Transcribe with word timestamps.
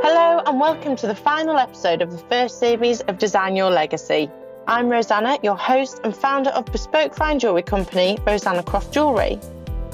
Hello, 0.00 0.40
and 0.46 0.60
welcome 0.60 0.94
to 0.94 1.08
the 1.08 1.14
final 1.14 1.58
episode 1.58 2.02
of 2.02 2.12
the 2.12 2.18
first 2.18 2.60
series 2.60 3.00
of 3.02 3.18
Design 3.18 3.56
Your 3.56 3.70
Legacy. 3.70 4.30
I'm 4.68 4.88
Rosanna, 4.88 5.38
your 5.42 5.56
host 5.56 6.00
and 6.04 6.14
founder 6.16 6.50
of 6.50 6.66
bespoke 6.66 7.14
fine 7.14 7.40
jewellery 7.40 7.64
company, 7.64 8.16
Rosanna 8.24 8.62
Croft 8.62 8.94
Jewellery. 8.94 9.40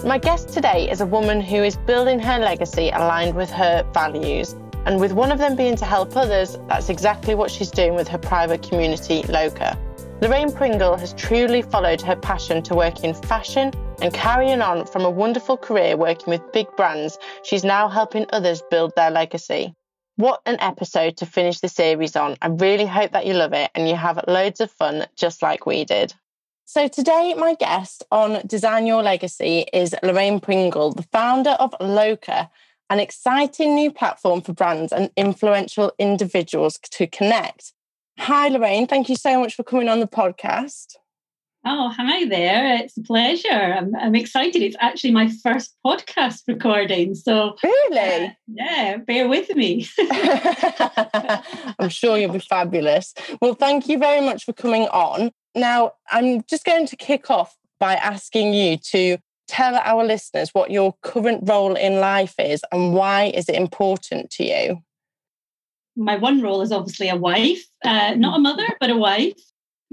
My 0.05 0.19
guest 0.19 0.51
today 0.51 0.91
is 0.91 1.01
a 1.01 1.07
woman 1.07 1.41
who 1.41 1.63
is 1.63 1.77
building 1.77 2.19
her 2.19 2.39
legacy 2.39 2.91
aligned 2.91 3.35
with 3.35 3.49
her 3.51 3.83
values. 3.95 4.55
And 4.85 5.01
with 5.01 5.13
one 5.13 5.33
of 5.33 5.39
them 5.39 5.57
being 5.57 5.77
to 5.77 5.87
help 5.87 6.15
others, 6.17 6.59
that's 6.69 6.91
exactly 6.91 7.35
what 7.35 7.51
she's 7.51 7.71
doing 7.71 7.95
with 7.95 8.07
her 8.09 8.19
private 8.19 8.63
community, 8.63 9.23
Loca. 9.23 9.79
Lorraine 10.21 10.53
Pringle 10.53 10.99
has 10.99 11.15
truly 11.15 11.63
followed 11.63 12.03
her 12.03 12.17
passion 12.17 12.63
to 12.65 12.75
work 12.75 13.03
in 13.05 13.15
fashion 13.15 13.73
and 14.03 14.13
carrying 14.13 14.61
on 14.61 14.87
from 14.87 15.05
a 15.05 15.11
wonderful 15.11 15.57
career 15.57 15.97
working 15.97 16.31
with 16.31 16.53
big 16.53 16.67
brands, 16.77 17.19
she's 17.43 17.65
now 17.65 17.89
helping 17.89 18.27
others 18.33 18.63
build 18.71 18.93
their 18.97 19.11
legacy. 19.11 19.75
What 20.17 20.43
an 20.47 20.59
episode 20.61 21.17
to 21.17 21.27
finish 21.27 21.59
the 21.59 21.69
series 21.69 22.15
on. 22.15 22.37
I 22.41 22.47
really 22.47 22.87
hope 22.87 23.11
that 23.13 23.27
you 23.27 23.35
love 23.35 23.53
it 23.53 23.73
and 23.75 23.89
you 23.89 23.97
have 23.97 24.25
loads 24.29 24.61
of 24.61 24.71
fun 24.71 25.07
just 25.17 25.43
like 25.43 25.67
we 25.67 25.85
did. 25.85 26.15
So, 26.67 26.87
today, 26.87 27.35
my 27.37 27.55
guest 27.55 28.05
on 28.13 28.41
Design 28.47 28.87
Your 28.87 29.03
Legacy 29.03 29.67
is 29.73 29.95
Lorraine 30.05 30.39
Pringle, 30.39 30.93
the 30.93 31.03
founder 31.03 31.51
of 31.51 31.75
Loca, 31.81 32.49
an 32.89 33.01
exciting 33.01 33.75
new 33.75 33.91
platform 33.91 34.41
for 34.41 34.53
brands 34.53 34.93
and 34.93 35.11
influential 35.17 35.93
individuals 35.99 36.79
to 36.93 37.09
connect. 37.09 37.73
Hi, 38.21 38.49
Lorraine. 38.49 38.87
Thank 38.87 39.09
you 39.09 39.17
so 39.17 39.41
much 39.41 39.57
for 39.57 39.65
coming 39.65 39.89
on 39.89 39.99
the 39.99 40.07
podcast. 40.07 40.95
Oh, 41.67 41.89
hi 41.89 42.27
there. 42.27 42.77
It's 42.77 42.99
a 42.99 43.03
pleasure. 43.03 43.49
I'm, 43.49 43.97
I'm 43.97 44.15
excited. 44.15 44.61
It's 44.61 44.77
actually 44.81 45.13
my 45.13 45.31
first 45.43 45.75
podcast 45.85 46.43
recording. 46.47 47.15
So, 47.15 47.57
really? 47.65 48.27
Uh, 48.27 48.31
yeah, 48.49 48.97
bear 48.99 49.29
with 49.29 49.49
me. 49.57 49.89
I'm 51.79 51.89
sure 51.89 52.19
you'll 52.19 52.35
be 52.35 52.39
fabulous. 52.39 53.15
Well, 53.41 53.55
thank 53.55 53.89
you 53.89 53.97
very 53.97 54.21
much 54.21 54.45
for 54.45 54.53
coming 54.53 54.89
on. 54.89 55.31
Now, 55.55 55.93
I'm 56.11 56.43
just 56.43 56.67
going 56.67 56.87
to 56.87 56.97
kick 56.97 57.31
off 57.31 57.57
by 57.81 57.95
asking 57.95 58.53
you 58.53 58.77
to 58.91 59.17
tell 59.49 59.77
our 59.77 60.05
listeners 60.05 60.51
what 60.53 60.71
your 60.71 60.95
current 61.03 61.49
role 61.49 61.77
in 61.77 61.99
life 61.99 62.35
is 62.39 62.63
and 62.73 62.93
why 62.93 63.33
is 63.35 63.49
it 63.49 63.55
important 63.55 64.31
to 64.33 64.45
you? 64.45 64.83
My 65.97 66.17
one 66.17 66.43
role 66.43 66.61
is 66.61 66.73
obviously 66.73 67.09
a 67.09 67.17
wife, 67.17 67.65
uh, 67.85 68.15
not 68.17 68.37
a 68.37 68.41
mother, 68.41 68.67
but 68.81 68.91
a 68.91 68.97
wife. 68.97 69.41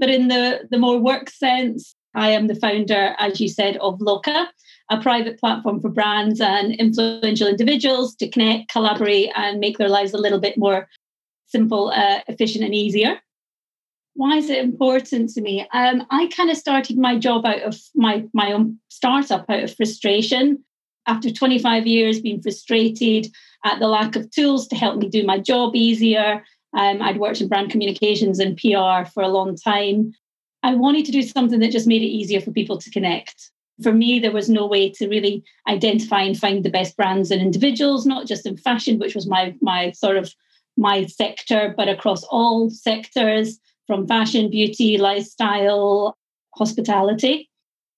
But 0.02 0.10
in 0.10 0.26
the, 0.26 0.66
the 0.68 0.78
more 0.78 0.98
work 0.98 1.30
sense, 1.30 1.94
I 2.12 2.30
am 2.30 2.48
the 2.48 2.56
founder, 2.56 3.14
as 3.20 3.40
you 3.40 3.48
said, 3.48 3.76
of 3.76 4.00
Loca, 4.00 4.50
a 4.90 5.00
private 5.00 5.38
platform 5.38 5.80
for 5.80 5.90
brands 5.90 6.40
and 6.40 6.74
influential 6.74 7.46
individuals 7.46 8.16
to 8.16 8.28
connect, 8.28 8.68
collaborate, 8.68 9.30
and 9.36 9.60
make 9.60 9.78
their 9.78 9.88
lives 9.88 10.12
a 10.12 10.18
little 10.18 10.40
bit 10.40 10.58
more 10.58 10.88
simple, 11.46 11.90
uh, 11.90 12.18
efficient, 12.26 12.64
and 12.64 12.74
easier. 12.74 13.20
Why 14.14 14.38
is 14.38 14.50
it 14.50 14.64
important 14.64 15.30
to 15.34 15.40
me? 15.40 15.68
Um, 15.72 16.04
I 16.10 16.26
kind 16.36 16.50
of 16.50 16.56
started 16.56 16.98
my 16.98 17.16
job 17.16 17.46
out 17.46 17.62
of 17.62 17.78
my, 17.94 18.24
my 18.34 18.50
own 18.50 18.80
startup 18.88 19.48
out 19.48 19.62
of 19.62 19.72
frustration. 19.76 20.64
After 21.06 21.30
25 21.30 21.86
years 21.86 22.20
being 22.20 22.42
frustrated 22.42 23.28
at 23.64 23.78
the 23.78 23.86
lack 23.86 24.16
of 24.16 24.32
tools 24.32 24.66
to 24.66 24.74
help 24.74 24.98
me 24.98 25.08
do 25.08 25.22
my 25.22 25.38
job 25.38 25.76
easier, 25.76 26.42
um, 26.74 27.02
I'd 27.02 27.18
worked 27.18 27.40
in 27.40 27.48
brand 27.48 27.70
communications 27.70 28.38
and 28.38 28.56
PR 28.56 29.08
for 29.10 29.22
a 29.22 29.28
long 29.28 29.56
time. 29.56 30.14
I 30.62 30.74
wanted 30.74 31.04
to 31.06 31.12
do 31.12 31.22
something 31.22 31.60
that 31.60 31.72
just 31.72 31.86
made 31.86 32.02
it 32.02 32.06
easier 32.06 32.40
for 32.40 32.50
people 32.50 32.78
to 32.78 32.90
connect. 32.90 33.50
For 33.82 33.92
me, 33.92 34.18
there 34.18 34.32
was 34.32 34.48
no 34.48 34.66
way 34.66 34.90
to 34.90 35.08
really 35.08 35.42
identify 35.68 36.22
and 36.22 36.38
find 36.38 36.64
the 36.64 36.70
best 36.70 36.96
brands 36.96 37.30
and 37.30 37.42
individuals, 37.42 38.06
not 38.06 38.26
just 38.26 38.46
in 38.46 38.56
fashion, 38.56 38.98
which 38.98 39.14
was 39.14 39.26
my 39.26 39.54
my 39.60 39.90
sort 39.92 40.16
of 40.16 40.32
my 40.76 41.06
sector, 41.06 41.74
but 41.76 41.88
across 41.88 42.22
all 42.24 42.70
sectors 42.70 43.58
from 43.86 44.06
fashion, 44.06 44.50
beauty, 44.50 44.98
lifestyle, 44.98 46.16
hospitality. 46.54 47.50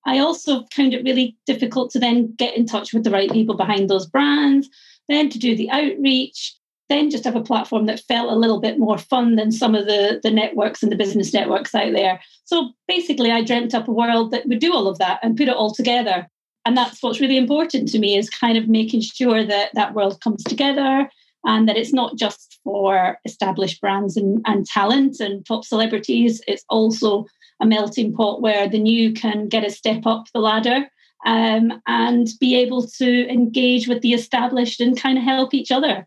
I 0.06 0.18
also 0.18 0.64
found 0.72 0.92
it 0.94 1.04
really 1.04 1.36
difficult 1.46 1.90
to 1.92 1.98
then 1.98 2.34
get 2.36 2.56
in 2.56 2.66
touch 2.66 2.92
with 2.92 3.04
the 3.04 3.10
right 3.10 3.30
people 3.30 3.56
behind 3.56 3.88
those 3.88 4.06
brands, 4.06 4.68
then 5.08 5.30
to 5.30 5.38
do 5.38 5.56
the 5.56 5.70
outreach, 5.70 6.56
then 6.88 7.10
just 7.10 7.24
have 7.24 7.36
a 7.36 7.42
platform 7.42 7.86
that 7.86 8.00
felt 8.00 8.30
a 8.30 8.36
little 8.36 8.60
bit 8.60 8.78
more 8.78 8.98
fun 8.98 9.36
than 9.36 9.50
some 9.50 9.74
of 9.74 9.86
the, 9.86 10.20
the 10.22 10.30
networks 10.30 10.82
and 10.82 10.92
the 10.92 10.96
business 10.96 11.32
networks 11.32 11.74
out 11.74 11.92
there. 11.92 12.20
So 12.44 12.70
basically, 12.86 13.30
I 13.30 13.42
dreamt 13.42 13.74
up 13.74 13.88
a 13.88 13.92
world 13.92 14.30
that 14.30 14.46
would 14.46 14.58
do 14.58 14.72
all 14.72 14.86
of 14.86 14.98
that 14.98 15.20
and 15.22 15.36
put 15.36 15.48
it 15.48 15.56
all 15.56 15.72
together. 15.72 16.28
And 16.66 16.76
that's 16.76 17.02
what's 17.02 17.20
really 17.20 17.36
important 17.36 17.88
to 17.88 17.98
me 17.98 18.16
is 18.16 18.30
kind 18.30 18.56
of 18.56 18.68
making 18.68 19.02
sure 19.02 19.44
that 19.44 19.70
that 19.74 19.94
world 19.94 20.20
comes 20.20 20.42
together 20.44 21.08
and 21.44 21.68
that 21.68 21.76
it's 21.76 21.92
not 21.92 22.16
just 22.16 22.58
for 22.64 23.18
established 23.24 23.80
brands 23.80 24.16
and, 24.16 24.42
and 24.46 24.66
talent 24.66 25.20
and 25.20 25.44
top 25.44 25.64
celebrities. 25.64 26.42
It's 26.46 26.64
also 26.68 27.26
a 27.60 27.66
melting 27.66 28.14
pot 28.14 28.40
where 28.40 28.68
the 28.68 28.78
new 28.78 29.12
can 29.12 29.48
get 29.48 29.64
a 29.64 29.70
step 29.70 30.06
up 30.06 30.26
the 30.32 30.40
ladder 30.40 30.86
um, 31.26 31.82
and 31.86 32.28
be 32.40 32.56
able 32.56 32.86
to 32.86 33.28
engage 33.30 33.88
with 33.88 34.02
the 34.02 34.12
established 34.12 34.80
and 34.80 34.98
kind 34.98 35.18
of 35.18 35.24
help 35.24 35.54
each 35.54 35.70
other 35.70 36.06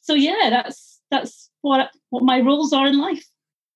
so 0.00 0.14
yeah, 0.14 0.50
that's 0.50 1.00
that's 1.10 1.50
what 1.62 1.90
what 2.10 2.22
my 2.22 2.40
roles 2.40 2.72
are 2.72 2.86
in 2.86 2.98
life. 2.98 3.24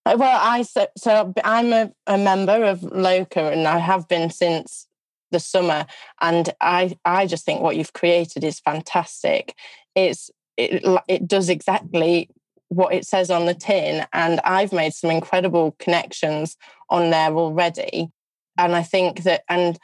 Uh, 0.06 0.16
well, 0.18 0.38
I 0.42 0.62
so, 0.62 0.86
so 0.96 1.32
I'm 1.44 1.72
a, 1.72 1.92
a 2.06 2.18
member 2.18 2.64
of 2.64 2.82
Loca, 2.82 3.50
and 3.50 3.66
I 3.66 3.78
have 3.78 4.08
been 4.08 4.30
since 4.30 4.86
the 5.30 5.40
summer. 5.40 5.86
And 6.20 6.50
I 6.60 6.96
I 7.04 7.26
just 7.26 7.44
think 7.44 7.60
what 7.60 7.76
you've 7.76 7.92
created 7.92 8.44
is 8.44 8.60
fantastic. 8.60 9.54
It's 9.94 10.30
it 10.56 10.84
it 11.08 11.26
does 11.26 11.48
exactly 11.48 12.30
what 12.68 12.94
it 12.94 13.06
says 13.06 13.30
on 13.30 13.46
the 13.46 13.54
tin, 13.54 14.06
and 14.12 14.40
I've 14.44 14.72
made 14.72 14.94
some 14.94 15.10
incredible 15.10 15.76
connections 15.78 16.56
on 16.90 17.10
there 17.10 17.32
already. 17.32 18.10
And 18.58 18.74
I 18.74 18.82
think 18.82 19.22
that 19.24 19.42
and 19.48 19.78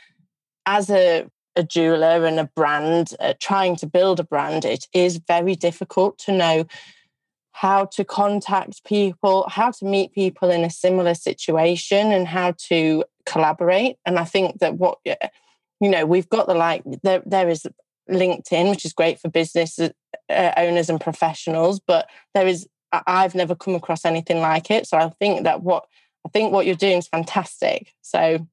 as 0.66 0.90
a 0.90 1.26
a 1.56 1.62
jeweler 1.62 2.24
and 2.24 2.38
a 2.38 2.50
brand, 2.54 3.14
uh, 3.20 3.34
trying 3.40 3.76
to 3.76 3.86
build 3.86 4.20
a 4.20 4.24
brand, 4.24 4.64
it 4.64 4.86
is 4.92 5.20
very 5.26 5.54
difficult 5.54 6.18
to 6.18 6.32
know 6.32 6.66
how 7.52 7.84
to 7.84 8.04
contact 8.04 8.84
people, 8.84 9.46
how 9.48 9.70
to 9.70 9.84
meet 9.84 10.12
people 10.12 10.50
in 10.50 10.64
a 10.64 10.70
similar 10.70 11.14
situation, 11.14 12.12
and 12.12 12.26
how 12.26 12.54
to 12.68 13.04
collaborate. 13.26 13.96
And 14.06 14.18
I 14.18 14.24
think 14.24 14.60
that 14.60 14.76
what 14.76 14.98
you 15.80 15.88
know, 15.88 16.06
we've 16.06 16.28
got 16.28 16.46
the 16.46 16.54
like 16.54 16.82
there. 17.02 17.22
There 17.26 17.48
is 17.48 17.66
LinkedIn, 18.08 18.70
which 18.70 18.84
is 18.84 18.92
great 18.92 19.18
for 19.18 19.28
business 19.28 19.78
uh, 19.78 20.52
owners 20.56 20.88
and 20.88 21.00
professionals, 21.00 21.80
but 21.80 22.08
there 22.34 22.46
is 22.46 22.68
I've 22.92 23.34
never 23.34 23.54
come 23.54 23.74
across 23.74 24.04
anything 24.04 24.40
like 24.40 24.70
it. 24.70 24.86
So 24.86 24.98
I 24.98 25.10
think 25.18 25.44
that 25.44 25.62
what 25.62 25.86
I 26.26 26.28
think 26.30 26.52
what 26.52 26.66
you're 26.66 26.74
doing 26.74 26.98
is 26.98 27.08
fantastic. 27.08 27.94
So 28.02 28.46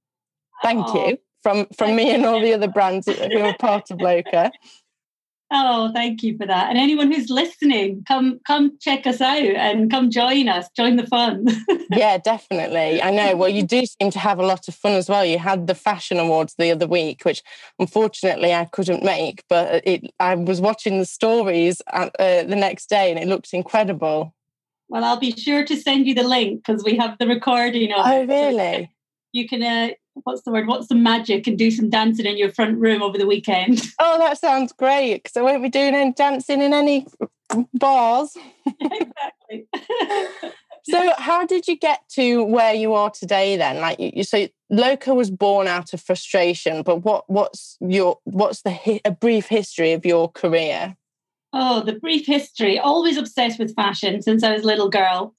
thank 0.64 0.85
oh. 0.88 1.09
you 1.09 1.18
from 1.47 1.66
from 1.78 1.96
me 1.96 2.13
and 2.13 2.25
all 2.25 2.41
the 2.41 2.53
other 2.53 2.68
brands 2.68 3.08
who 3.08 3.40
are 3.40 3.56
part 3.58 3.90
of 3.90 4.02
Loca. 4.02 4.52
Oh, 5.50 5.94
thank 5.94 6.24
you 6.24 6.35
for 6.38 6.46
that. 6.46 6.69
And 6.69 6.78
anyone 6.78 7.09
who's 7.09 7.30
listening, 7.30 8.03
come 8.06 8.41
come 8.46 8.78
check 8.81 9.08
us 9.08 9.22
out 9.22 9.38
and 9.38 9.90
come 9.90 10.12
join 10.12 10.50
us, 10.50 10.68
join 10.75 10.97
the 10.97 11.08
fun. 11.08 11.47
yeah, 11.90 12.18
definitely. 12.18 13.02
I 13.02 13.12
know. 13.12 13.38
Well, 13.38 13.47
you 13.47 13.63
do 13.63 13.85
seem 13.85 14.12
to 14.12 14.19
have 14.19 14.40
a 14.40 14.46
lot 14.46 14.68
of 14.68 14.75
fun 14.75 14.91
as 14.91 15.08
well. 15.08 15.24
You 15.24 15.40
had 15.40 15.68
the 15.68 15.75
fashion 15.75 16.19
awards 16.19 16.56
the 16.58 16.72
other 16.72 16.85
week, 16.85 17.24
which 17.24 17.41
unfortunately 17.79 18.53
I 18.53 18.66
couldn't 18.66 19.06
make, 19.06 19.41
but 19.47 19.88
it 19.88 20.03
I 20.19 20.35
was 20.35 20.59
watching 20.59 21.00
the 21.00 21.06
stories 21.06 21.81
at, 21.94 22.14
uh, 22.19 22.44
the 22.44 22.58
next 22.58 22.90
day 22.90 23.09
and 23.09 23.18
it 23.18 23.29
looked 23.29 23.53
incredible. 23.53 24.35
Well, 24.90 25.06
I'll 25.06 25.19
be 25.19 25.31
sure 25.31 25.66
to 25.66 25.78
send 25.78 26.08
you 26.08 26.14
the 26.14 26.28
link 26.28 26.66
because 26.66 26.84
we 26.84 26.97
have 26.97 27.18
the 27.19 27.28
recording 27.28 27.94
of 27.94 28.06
oh, 28.06 28.22
it. 28.22 28.24
Oh, 28.24 28.25
really? 28.25 28.91
you 29.31 29.47
can 29.47 29.64
uh, 29.64 29.90
what's 30.23 30.41
the 30.44 30.51
word? 30.51 30.67
What's 30.67 30.88
the 30.88 30.95
magic 30.95 31.47
and 31.47 31.57
do 31.57 31.72
some 31.72 31.89
dancing 31.89 32.25
in 32.25 32.38
your 32.38 32.51
front 32.51 32.78
room 32.78 33.01
over 33.01 33.17
the 33.17 33.28
weekend? 33.28 33.81
Oh, 34.00 34.19
that 34.19 34.38
sounds 34.38 34.72
great 34.73 35.23
because 35.23 35.35
I 35.35 35.41
won't 35.41 35.64
be 35.64 35.69
doing 35.69 35.96
any 35.96 36.14
dancing 36.14 36.61
in 36.61 36.73
any 36.73 37.08
bars. 37.73 38.37
exactly. 38.79 39.67
so, 40.84 41.14
how 41.17 41.46
did 41.46 41.67
you 41.67 41.78
get 41.78 42.02
to 42.11 42.43
where 42.43 42.73
you 42.73 42.93
are 42.93 43.09
today? 43.09 43.58
Then, 43.58 43.79
like 43.79 43.99
you, 43.99 44.23
so, 44.23 44.47
Loca 44.69 45.16
was 45.16 45.31
born 45.31 45.67
out 45.67 45.93
of 45.93 46.02
frustration. 46.02 46.84
But 46.84 46.97
what 46.97 47.28
what's 47.28 47.78
your 47.81 48.20
what's 48.25 48.61
the 48.61 49.02
a 49.03 49.11
brief 49.11 49.47
history 49.47 49.93
of 49.93 50.05
your 50.05 50.29
career? 50.31 50.96
Oh, 51.53 51.81
the 51.81 51.93
brief 51.93 52.28
history. 52.28 52.78
Always 52.78 53.17
obsessed 53.17 53.58
with 53.58 53.75
fashion 53.75 54.22
since 54.22 54.43
I 54.43 54.53
was 54.53 54.63
a 54.63 54.67
little 54.67 54.90
girl 54.90 55.34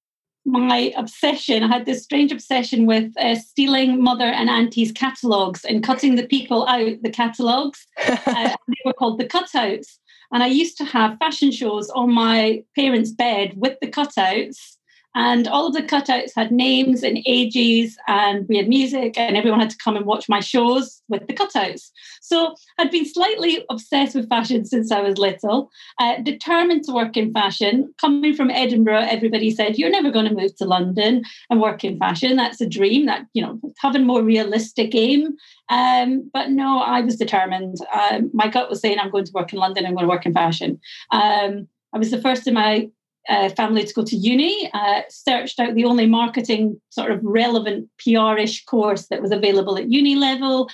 my 0.50 0.92
obsession. 0.96 1.62
I 1.62 1.68
had 1.68 1.86
this 1.86 2.02
strange 2.02 2.32
obsession 2.32 2.86
with 2.86 3.12
uh, 3.18 3.34
stealing 3.36 4.02
mother 4.02 4.24
and 4.24 4.48
auntie's 4.48 4.92
catalogues 4.92 5.64
and 5.64 5.82
cutting 5.82 6.16
the 6.16 6.26
people 6.26 6.66
out 6.66 7.02
the 7.02 7.10
catalogues. 7.10 7.86
uh, 8.08 8.56
they 8.66 8.74
were 8.84 8.92
called 8.92 9.18
the 9.18 9.28
cutouts. 9.28 9.98
And 10.32 10.42
I 10.42 10.46
used 10.46 10.76
to 10.78 10.84
have 10.84 11.18
fashion 11.18 11.50
shows 11.50 11.88
on 11.90 12.12
my 12.12 12.62
parents' 12.74 13.10
bed 13.10 13.54
with 13.56 13.78
the 13.80 13.88
cutouts 13.88 14.77
And 15.14 15.49
all 15.49 15.66
of 15.66 15.72
the 15.72 15.82
cutouts 15.82 16.32
had 16.37 16.52
names 16.52 17.02
and 17.02 17.19
ages, 17.26 17.96
and 18.06 18.46
we 18.49 18.56
had 18.56 18.69
music, 18.69 19.19
and 19.19 19.37
everyone 19.37 19.58
had 19.58 19.70
to 19.70 19.76
come 19.82 19.96
and 19.96 20.06
watch 20.06 20.28
my 20.28 20.40
shows 20.40 21.02
with 21.08 21.26
the 21.26 21.34
cutouts. 21.34 21.90
So 22.20 22.55
I'd 22.78 22.90
been 22.90 23.06
slightly 23.06 23.64
obsessed 23.70 24.14
with 24.14 24.28
fashion 24.28 24.64
since 24.64 24.93
I 24.93 25.00
was 25.00 25.19
little, 25.19 25.70
uh, 25.99 26.19
determined 26.19 26.84
to 26.84 26.93
work 26.93 27.16
in 27.16 27.32
fashion. 27.32 27.93
Coming 28.00 28.34
from 28.34 28.50
Edinburgh, 28.50 29.06
everybody 29.08 29.50
said, 29.50 29.78
You're 29.78 29.90
never 29.90 30.10
going 30.10 30.28
to 30.28 30.34
move 30.34 30.55
to 30.56 30.66
London 30.66 31.25
and 31.50 31.60
work 31.60 31.84
in 31.84 31.99
fashion. 31.99 32.37
That's 32.37 32.60
a 32.60 32.69
dream, 32.69 33.06
that, 33.06 33.26
you 33.32 33.43
know, 33.43 33.58
having 33.78 34.06
more 34.06 34.22
realistic 34.22 34.94
aim. 34.94 35.37
Um, 35.70 36.31
but 36.32 36.50
no, 36.50 36.81
I 36.81 37.00
was 37.00 37.16
determined. 37.16 37.78
Um, 37.93 38.31
my 38.32 38.49
gut 38.49 38.70
was 38.70 38.81
saying, 38.81 38.99
I'm 38.99 39.10
going 39.10 39.25
to 39.25 39.32
work 39.32 39.52
in 39.52 39.58
London, 39.58 39.87
I'm 39.87 39.94
going 39.94 40.05
to 40.05 40.10
work 40.10 40.26
in 40.26 40.34
fashion. 40.34 40.81
Um, 41.10 41.69
I 41.93 41.99
was 41.99 42.10
the 42.10 42.20
first 42.20 42.46
in 42.46 42.55
my 42.55 42.90
uh, 43.28 43.48
family 43.50 43.84
to 43.84 43.94
go 43.94 44.04
to 44.04 44.16
uni, 44.16 44.70
uh, 44.72 45.02
searched 45.08 45.60
out 45.60 45.75
the 45.75 45.84
only 45.84 46.06
marketing 46.06 46.80
sort 46.90 47.10
of 47.10 47.20
relevant 47.22 47.88
PR-ish 48.02 48.64
course 48.64 49.06
that 49.08 49.22
was 49.22 49.30
available 49.30 49.76
at 49.76 49.90
uni 49.90 50.16
level, 50.16 50.69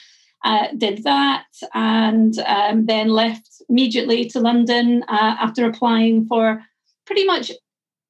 uh, 0.45 0.69
did 0.77 1.05
that, 1.05 1.47
and 1.73 2.39
um, 2.41 2.87
then 2.87 3.09
left 3.09 3.49
immediately 3.69 4.27
to 4.27 4.41
London 4.41 5.03
uh, 5.09 5.37
after 5.41 5.67
applying 5.67 6.27
for 6.27 6.63
pretty 7.07 7.25
much 7.25 7.51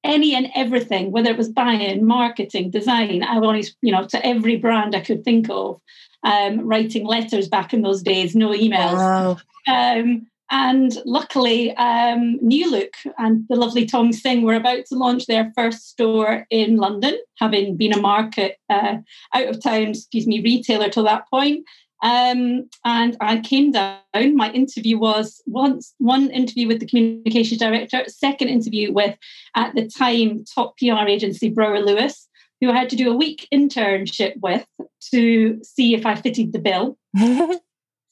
any 0.03 0.35
and 0.35 0.47
everything, 0.55 1.11
whether 1.11 1.31
it 1.31 1.37
was 1.37 1.49
buying, 1.49 2.05
marketing, 2.05 2.69
design. 2.69 3.23
I 3.23 3.39
wanted, 3.39 3.69
you 3.81 3.91
know, 3.91 4.05
to 4.05 4.25
every 4.25 4.57
brand 4.57 4.95
I 4.95 5.01
could 5.01 5.23
think 5.23 5.49
of, 5.49 5.81
um, 6.23 6.59
writing 6.59 7.05
letters 7.05 7.47
back 7.47 7.73
in 7.73 7.81
those 7.81 8.03
days, 8.03 8.35
no 8.35 8.49
emails. 8.49 8.93
Wow. 8.93 9.37
Um, 9.67 10.27
and 10.51 10.95
luckily, 11.05 11.75
um, 11.75 12.37
New 12.41 12.69
Look 12.69 12.93
and 13.17 13.45
the 13.49 13.55
lovely 13.55 13.85
Tom 13.85 14.13
Singh 14.13 14.43
were 14.43 14.55
about 14.55 14.85
to 14.87 14.95
launch 14.95 15.25
their 15.25 15.51
first 15.55 15.89
store 15.89 16.45
in 16.49 16.77
London, 16.77 17.17
having 17.39 17.75
been 17.75 17.93
a 17.93 18.01
market 18.01 18.57
uh, 18.69 18.97
out 19.33 19.47
of 19.47 19.63
town, 19.63 19.89
excuse 19.89 20.27
me, 20.27 20.41
retailer 20.41 20.89
till 20.89 21.03
that 21.05 21.27
point. 21.29 21.65
Um, 22.03 22.69
and 22.83 23.17
I 23.19 23.39
came 23.39 23.71
down. 23.71 23.97
My 24.13 24.51
interview 24.51 24.99
was 24.99 25.41
once 25.47 25.95
one 25.97 26.29
interview 26.29 26.67
with 26.67 26.79
the 26.79 26.85
communications 26.85 27.59
director, 27.59 28.03
second 28.07 28.49
interview 28.49 28.91
with, 28.93 29.17
at 29.55 29.73
the 29.73 29.87
time, 29.87 30.45
top 30.53 30.77
PR 30.77 31.07
agency 31.07 31.49
Brower 31.49 31.79
Lewis, 31.79 32.27
who 32.61 32.69
I 32.69 32.77
had 32.77 32.89
to 32.91 32.95
do 32.95 33.11
a 33.11 33.17
week 33.17 33.47
internship 33.51 34.33
with 34.41 34.67
to 35.13 35.59
see 35.63 35.95
if 35.95 36.05
I 36.05 36.13
fitted 36.13 36.53
the 36.53 36.59
bill. 36.59 36.97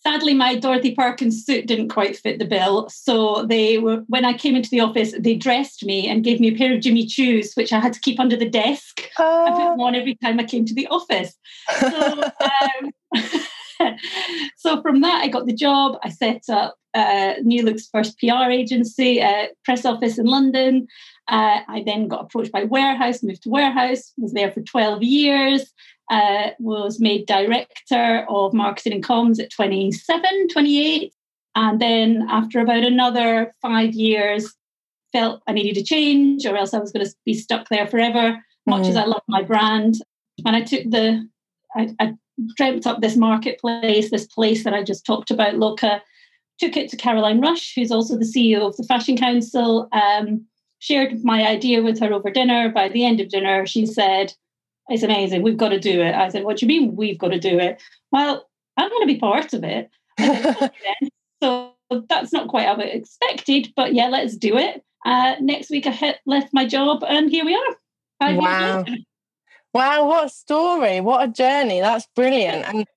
sadly 0.05 0.33
my 0.33 0.55
dorothy 0.55 0.93
perkins 0.93 1.45
suit 1.45 1.65
didn't 1.65 1.89
quite 1.89 2.17
fit 2.17 2.39
the 2.39 2.45
bill. 2.45 2.89
So 2.89 3.45
they 3.45 3.77
were 3.77 4.03
when 4.07 4.25
i 4.25 4.33
came 4.33 4.55
into 4.55 4.69
the 4.69 4.81
office 4.81 5.13
they 5.17 5.35
dressed 5.35 5.85
me 5.85 6.07
and 6.07 6.23
gave 6.23 6.39
me 6.39 6.49
a 6.49 6.57
pair 6.57 6.73
of 6.73 6.81
jimmy 6.81 7.05
choos 7.05 7.55
which 7.55 7.71
i 7.73 7.79
had 7.79 7.93
to 7.93 7.99
keep 7.99 8.19
under 8.19 8.35
the 8.35 8.49
desk. 8.49 9.09
Oh. 9.17 9.45
i 9.45 9.51
put 9.51 9.69
them 9.69 9.79
on 9.79 9.95
every 9.95 10.15
time 10.15 10.39
i 10.39 10.43
came 10.43 10.65
to 10.65 10.73
the 10.73 10.87
office. 10.87 11.35
So, 11.79 12.23
um, 12.51 13.97
so 14.57 14.81
from 14.81 15.01
that 15.01 15.21
i 15.23 15.27
got 15.27 15.45
the 15.45 15.53
job. 15.53 15.97
I 16.03 16.09
set 16.09 16.43
up 16.49 16.75
uh, 16.93 17.33
new 17.41 17.63
look's 17.63 17.87
first 17.87 18.19
pr 18.19 18.51
agency 18.51 19.21
uh, 19.21 19.47
press 19.65 19.85
office 19.85 20.17
in 20.17 20.25
london. 20.25 20.87
Uh, 21.29 21.59
i 21.69 21.81
then 21.85 22.09
got 22.09 22.21
approached 22.25 22.51
by 22.51 22.65
warehouse 22.65 23.23
moved 23.23 23.43
to 23.43 23.49
warehouse 23.49 24.11
was 24.17 24.33
there 24.33 24.51
for 24.51 24.61
12 24.61 25.03
years 25.03 25.73
uh, 26.09 26.49
was 26.59 26.99
made 26.99 27.25
director 27.25 28.25
of 28.29 28.53
marketing 28.53 28.93
and 28.93 29.03
comms 29.03 29.39
at 29.39 29.51
27, 29.51 30.49
28. 30.49 31.13
And 31.55 31.79
then 31.79 32.27
after 32.29 32.59
about 32.59 32.83
another 32.83 33.53
five 33.61 33.93
years, 33.93 34.53
felt 35.11 35.43
I 35.47 35.53
needed 35.53 35.77
a 35.77 35.83
change 35.83 36.45
or 36.45 36.57
else 36.57 36.73
I 36.73 36.79
was 36.79 36.91
going 36.91 37.05
to 37.05 37.13
be 37.25 37.33
stuck 37.33 37.69
there 37.69 37.87
forever, 37.87 38.43
much 38.65 38.83
mm. 38.83 38.89
as 38.89 38.95
I 38.95 39.05
love 39.05 39.21
my 39.27 39.43
brand. 39.43 39.95
And 40.45 40.55
I 40.55 40.61
took 40.61 40.83
the, 40.89 41.27
I, 41.75 41.95
I 41.99 42.13
dreamt 42.57 42.87
up 42.87 42.99
this 42.99 43.15
marketplace, 43.15 44.09
this 44.09 44.25
place 44.25 44.63
that 44.63 44.73
I 44.73 44.83
just 44.83 45.05
talked 45.05 45.31
about, 45.31 45.55
Loca, 45.55 46.01
took 46.59 46.75
it 46.75 46.89
to 46.89 46.97
Caroline 46.97 47.39
Rush, 47.39 47.73
who's 47.75 47.91
also 47.91 48.17
the 48.17 48.25
CEO 48.25 48.67
of 48.67 48.75
the 48.75 48.83
Fashion 48.83 49.17
Council, 49.17 49.87
um, 49.91 50.45
shared 50.79 51.23
my 51.23 51.47
idea 51.47 51.81
with 51.81 51.99
her 51.99 52.11
over 52.11 52.29
dinner. 52.29 52.69
By 52.69 52.89
the 52.89 53.05
end 53.05 53.21
of 53.21 53.29
dinner, 53.29 53.65
she 53.65 53.85
said, 53.85 54.33
it's 54.89 55.03
amazing. 55.03 55.41
We've 55.41 55.57
got 55.57 55.69
to 55.69 55.79
do 55.79 56.01
it. 56.01 56.13
I 56.13 56.29
said, 56.29 56.43
What 56.43 56.57
do 56.57 56.65
you 56.65 56.67
mean 56.67 56.95
we've 56.95 57.17
got 57.17 57.29
to 57.29 57.39
do 57.39 57.59
it? 57.59 57.81
Well, 58.11 58.47
I'm 58.77 58.89
going 58.89 59.07
to 59.07 59.13
be 59.13 59.19
part 59.19 59.53
of 59.53 59.63
it. 59.63 59.89
so 61.41 61.73
that's 62.09 62.33
not 62.33 62.47
quite 62.47 62.65
how 62.65 62.75
I 62.75 62.83
expected, 62.83 63.73
but 63.75 63.93
yeah, 63.93 64.07
let's 64.07 64.35
do 64.35 64.57
it. 64.57 64.83
Uh, 65.05 65.35
next 65.41 65.69
week, 65.69 65.85
I 65.85 65.91
hit, 65.91 66.19
left 66.25 66.53
my 66.53 66.65
job, 66.65 67.03
and 67.07 67.29
here 67.29 67.45
we 67.45 67.55
are. 67.55 67.75
Five 68.19 68.37
wow. 68.37 68.85
Wow, 69.73 70.07
what 70.07 70.25
a 70.25 70.29
story. 70.29 71.01
What 71.01 71.27
a 71.27 71.31
journey. 71.31 71.79
That's 71.79 72.07
brilliant. 72.15 72.65
And 72.67 72.87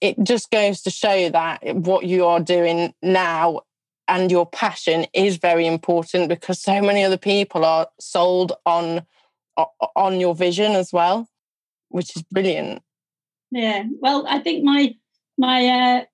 it 0.00 0.16
just 0.22 0.50
goes 0.50 0.82
to 0.82 0.90
show 0.90 1.28
that 1.30 1.60
what 1.74 2.04
you 2.04 2.24
are 2.26 2.40
doing 2.40 2.94
now 3.02 3.62
and 4.08 4.30
your 4.30 4.46
passion 4.46 5.06
is 5.12 5.36
very 5.36 5.66
important 5.66 6.28
because 6.28 6.60
so 6.60 6.80
many 6.80 7.02
other 7.02 7.16
people 7.16 7.64
are 7.64 7.88
sold 7.98 8.52
on 8.66 9.06
on 9.96 10.20
your 10.20 10.34
vision 10.34 10.72
as 10.72 10.92
well, 10.92 11.28
which 11.88 12.16
is 12.16 12.22
brilliant. 12.22 12.82
Yeah, 13.50 13.84
well, 14.00 14.24
I 14.28 14.38
think 14.38 14.64
my 14.64 14.94
my 15.38 15.66
uh, 15.66 16.04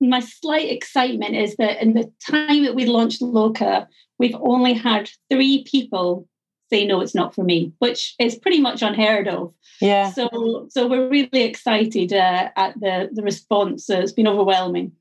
my 0.00 0.20
slight 0.20 0.70
excitement 0.70 1.34
is 1.34 1.56
that 1.56 1.82
in 1.82 1.94
the 1.94 2.12
time 2.28 2.64
that 2.64 2.74
we 2.74 2.86
launched 2.86 3.22
Loca, 3.22 3.88
we've 4.18 4.36
only 4.40 4.74
had 4.74 5.10
three 5.30 5.64
people 5.64 6.28
say 6.72 6.86
no, 6.86 7.02
it's 7.02 7.14
not 7.14 7.34
for 7.34 7.44
me, 7.44 7.72
which 7.80 8.14
is 8.18 8.36
pretty 8.36 8.58
much 8.58 8.80
unheard 8.80 9.28
of. 9.28 9.52
Yeah. 9.80 10.10
So 10.10 10.68
so 10.70 10.88
we're 10.88 11.08
really 11.08 11.42
excited 11.42 12.12
uh, 12.12 12.48
at 12.56 12.78
the 12.80 13.10
the 13.12 13.22
response. 13.22 13.86
So 13.86 13.98
it's 13.98 14.12
been 14.12 14.28
overwhelming. 14.28 14.92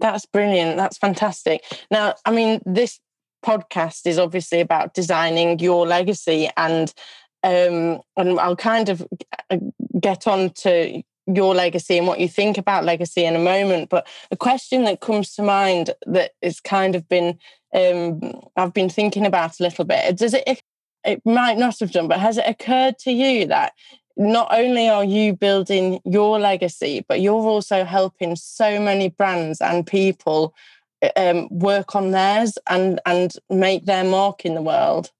That's 0.00 0.26
brilliant. 0.26 0.76
That's 0.76 0.98
fantastic. 0.98 1.62
Now, 1.90 2.14
I 2.26 2.32
mean, 2.32 2.60
this 2.66 3.00
podcast 3.44 4.06
is 4.06 4.18
obviously 4.18 4.60
about 4.60 4.94
designing 4.94 5.58
your 5.60 5.86
legacy 5.86 6.48
and 6.56 6.92
um, 7.44 8.00
and 8.16 8.40
I'll 8.40 8.56
kind 8.56 8.88
of 8.88 9.06
uh, 9.50 9.58
get 10.00 10.26
on 10.26 10.50
to 10.50 11.02
your 11.26 11.54
legacy 11.54 11.98
and 11.98 12.06
what 12.06 12.18
you 12.18 12.28
think 12.28 12.58
about 12.58 12.84
legacy 12.84 13.24
in 13.24 13.36
a 13.36 13.38
moment. 13.38 13.90
But 13.90 14.06
a 14.30 14.36
question 14.36 14.84
that 14.84 15.00
comes 15.00 15.34
to 15.34 15.42
mind 15.42 15.90
that 16.06 16.32
is 16.42 16.58
kind 16.60 16.94
of 16.94 17.08
been 17.08 17.38
um, 17.74 18.40
I've 18.56 18.72
been 18.72 18.88
thinking 18.88 19.26
about 19.26 19.60
a 19.60 19.62
little 19.62 19.84
bit. 19.84 20.16
Does 20.16 20.34
it? 20.34 20.62
It 21.04 21.20
might 21.26 21.58
not 21.58 21.78
have 21.80 21.92
done, 21.92 22.08
but 22.08 22.20
has 22.20 22.38
it 22.38 22.46
occurred 22.46 22.98
to 23.00 23.12
you 23.12 23.46
that 23.48 23.74
not 24.16 24.48
only 24.50 24.88
are 24.88 25.04
you 25.04 25.34
building 25.34 26.00
your 26.04 26.38
legacy, 26.38 27.04
but 27.08 27.20
you're 27.20 27.34
also 27.34 27.84
helping 27.84 28.36
so 28.36 28.80
many 28.80 29.10
brands 29.10 29.60
and 29.60 29.86
people 29.86 30.54
um, 31.16 31.48
work 31.50 31.94
on 31.94 32.12
theirs 32.12 32.56
and 32.70 33.00
and 33.04 33.34
make 33.50 33.84
their 33.84 34.04
mark 34.04 34.46
in 34.46 34.54
the 34.54 34.62
world? 34.62 35.10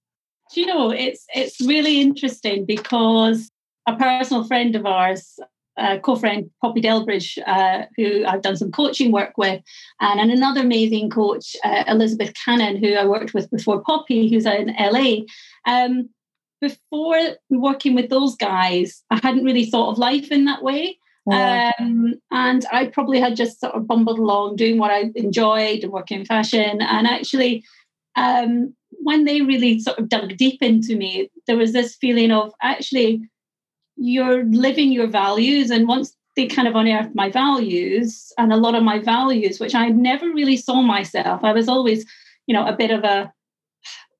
Do 0.54 0.61
you 0.61 0.66
know, 0.68 0.92
it's 0.92 1.26
it's 1.34 1.61
really 1.61 2.00
interesting 2.00 2.64
because 2.64 3.50
a 3.88 3.96
personal 3.96 4.44
friend 4.44 4.76
of 4.76 4.87
ours, 4.87 5.40
uh, 5.76 5.99
co-friend 5.99 6.49
Poppy 6.62 6.80
Delbridge, 6.80 7.38
uh, 7.44 7.87
who 7.96 8.25
I've 8.25 8.42
done 8.42 8.56
some 8.56 8.70
coaching 8.70 9.11
work 9.11 9.37
with, 9.37 9.61
and, 10.00 10.30
another 10.30 10.61
amazing 10.61 11.11
coach, 11.11 11.56
uh, 11.64 11.82
Elizabeth 11.88 12.32
Cannon, 12.44 12.76
who 12.76 12.94
I 12.94 13.04
worked 13.04 13.34
with 13.34 13.50
before 13.50 13.82
Poppy, 13.82 14.30
who's 14.30 14.46
in 14.46 14.73
LA. 14.78 15.25
Um, 15.66 16.11
before 16.61 17.18
working 17.50 17.96
with 17.96 18.08
those 18.08 18.37
guys, 18.37 19.02
I 19.11 19.18
hadn't 19.25 19.44
really 19.44 19.66
thought 19.66 19.90
of 19.90 19.99
life 19.99 20.30
in 20.30 20.44
that 20.44 20.62
way. 20.62 20.99
Yeah. 21.26 21.73
Um, 21.80 22.14
and 22.30 22.64
I 22.70 22.87
probably 22.87 23.18
had 23.18 23.34
just 23.34 23.58
sort 23.58 23.75
of 23.75 23.88
bumbled 23.88 24.20
along 24.20 24.56
doing 24.56 24.78
what 24.78 24.92
I 24.92 25.11
enjoyed 25.16 25.82
and 25.82 25.92
working 25.92 26.20
in 26.20 26.26
fashion. 26.26 26.80
And 26.80 27.06
actually, 27.08 27.64
um, 28.14 28.75
when 29.02 29.24
they 29.24 29.42
really 29.42 29.78
sort 29.80 29.98
of 29.98 30.08
dug 30.08 30.36
deep 30.36 30.62
into 30.62 30.96
me, 30.96 31.30
there 31.46 31.56
was 31.56 31.72
this 31.72 31.94
feeling 31.96 32.30
of 32.30 32.52
actually 32.62 33.22
you're 33.96 34.44
living 34.44 34.92
your 34.92 35.06
values. 35.06 35.70
And 35.70 35.86
once 35.86 36.16
they 36.36 36.46
kind 36.46 36.66
of 36.66 36.74
unearthed 36.74 37.14
my 37.14 37.30
values 37.30 38.32
and 38.38 38.52
a 38.52 38.56
lot 38.56 38.74
of 38.74 38.82
my 38.82 38.98
values, 38.98 39.60
which 39.60 39.74
I 39.74 39.88
never 39.88 40.26
really 40.26 40.56
saw 40.56 40.82
myself, 40.82 41.44
I 41.44 41.52
was 41.52 41.68
always, 41.68 42.04
you 42.46 42.54
know, 42.54 42.66
a 42.66 42.76
bit 42.76 42.90
of 42.90 43.04
a 43.04 43.32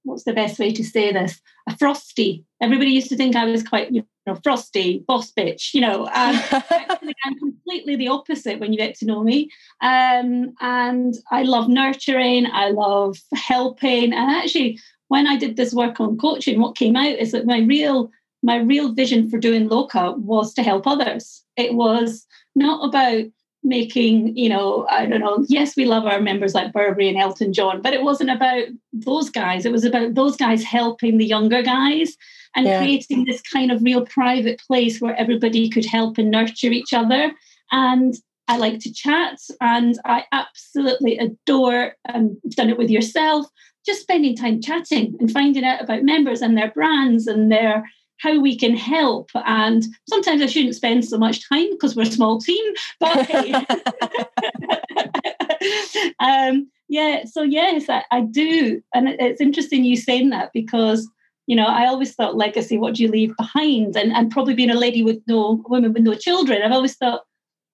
what's 0.05 0.25
the 0.25 0.33
best 0.33 0.59
way 0.59 0.71
to 0.73 0.85
say 0.85 1.13
this? 1.13 1.41
A 1.69 1.77
frosty. 1.77 2.45
Everybody 2.61 2.91
used 2.91 3.09
to 3.09 3.17
think 3.17 3.37
I 3.37 3.47
was 3.47 3.63
quite, 3.63 3.91
you 3.91 4.07
know, 4.27 4.39
frosty, 4.43 5.05
boss 5.07 5.33
bitch, 5.33 5.75
you 5.75 5.81
know. 5.81 6.09
And 6.15 7.15
I'm 7.25 7.39
completely 7.39 7.97
the 7.97 8.09
opposite 8.09 8.61
when 8.61 8.73
you 8.73 8.79
get 8.79 8.95
to 8.97 9.07
know 9.07 9.23
me. 9.23 9.51
Um, 9.81 10.55
and 10.61 11.15
I 11.31 11.43
love 11.43 11.69
nurturing, 11.69 12.47
I 12.47 12.71
love 12.71 13.19
helping. 13.35 14.13
And 14.13 14.31
actually, 14.31 14.79
when 15.09 15.27
I 15.27 15.37
did 15.37 15.57
this 15.57 15.75
work 15.75 16.01
on 16.01 16.17
coaching, 16.19 16.61
what 16.61 16.77
came 16.77 16.97
out 16.97 17.19
is 17.19 17.33
that 17.33 17.47
my 17.47 17.59
real 17.61 18.11
my 18.43 18.57
real 18.57 18.93
vision 18.93 19.31
for 19.31 19.39
doing 19.39 19.69
Loca 19.69 20.13
was 20.13 20.53
to 20.55 20.63
help 20.63 20.87
others. 20.87 21.43
It 21.57 21.75
was 21.75 22.27
not 22.55 22.87
about 22.87 23.25
making, 23.63 24.37
you 24.37 24.51
know, 24.51 24.87
I 24.91 25.07
don't 25.07 25.21
know, 25.21 25.45
yes, 25.49 25.75
we 25.75 25.87
love 25.87 26.05
our 26.05 26.21
members 26.21 26.55
like 26.55 26.73
Burberry 26.73 27.09
and 27.09 27.17
Elton 27.17 27.55
John, 27.55 27.81
but 27.81 27.95
it 27.95 28.03
wasn't 28.03 28.29
about 28.29 28.67
those 28.93 29.31
guys. 29.31 29.65
It 29.65 29.73
was 29.73 29.85
about 29.85 30.15
those 30.15 30.37
guys 30.37 30.63
helping 30.63 31.17
the 31.17 31.25
younger 31.25 31.63
guys 31.63 32.19
and 32.57 32.67
yeah. 32.67 32.79
creating 32.79 33.25
this 33.25 33.43
kind 33.43 33.71
of 33.71 33.83
real 33.83 34.05
private 34.07 34.61
place 34.67 35.01
where 35.01 35.17
everybody 35.17 35.69
could 35.69 35.85
help 35.85 36.19
and 36.19 36.31
nurture 36.31 36.69
each 36.69 36.93
other. 36.93 37.33
And 37.73 38.15
I 38.49 38.59
like 38.59 38.81
to 38.81 38.93
chat 38.93 39.39
and 39.61 39.99
I 40.05 40.25
absolutely 40.33 41.19
adore 41.19 41.95
and 42.05 42.31
um, 42.31 42.41
done 42.51 42.71
it 42.71 42.79
with 42.79 42.91
yourself, 42.91 43.47
just 43.87 44.03
spending 44.03 44.37
time 44.37 44.61
chatting 44.61 45.17
and 45.19 45.31
finding 45.31 45.65
out 45.65 45.83
about 45.83 46.03
members 46.03 46.43
and 46.43 46.57
their 46.57 46.71
brands 46.71 47.27
and 47.27 47.51
their 47.51 47.85
how 48.19 48.41
we 48.41 48.57
can 48.57 48.77
help. 48.77 49.31
And 49.35 49.85
sometimes 50.09 50.41
I 50.41 50.47
shouldn't 50.47 50.77
spend 50.77 51.05
so 51.05 51.19
much 51.19 51.47
time 51.49 51.71
because 51.71 51.97
we're 51.97 52.03
a 52.03 52.07
small 52.07 52.41
team, 52.41 52.75
but 53.01 53.29
um, 56.21 56.71
yeah, 56.89 57.25
so 57.25 57.43
yes, 57.43 57.89
I, 57.89 58.05
I 58.11 58.23
do. 58.23 58.83
And 58.95 59.09
it's 59.09 59.41
interesting 59.41 59.85
you 59.85 59.97
saying 59.97 60.31
that 60.31 60.51
because 60.53 61.09
you 61.47 61.57
know, 61.57 61.67
I 61.67 61.87
always 61.87 62.15
thought 62.15 62.37
legacy, 62.37 62.79
what 62.79 62.95
do 62.95 63.03
you 63.03 63.11
leave 63.11 63.37
behind? 63.37 63.97
And 63.97 64.13
and 64.13 64.31
probably 64.31 64.55
being 64.55 64.71
a 64.71 64.79
lady 64.79 65.03
with 65.03 65.21
no 65.27 65.63
women 65.69 65.93
with 65.93 66.03
no 66.03 66.15
children, 66.15 66.63
I've 66.63 66.73
always 66.73 66.97
thought, 66.97 67.23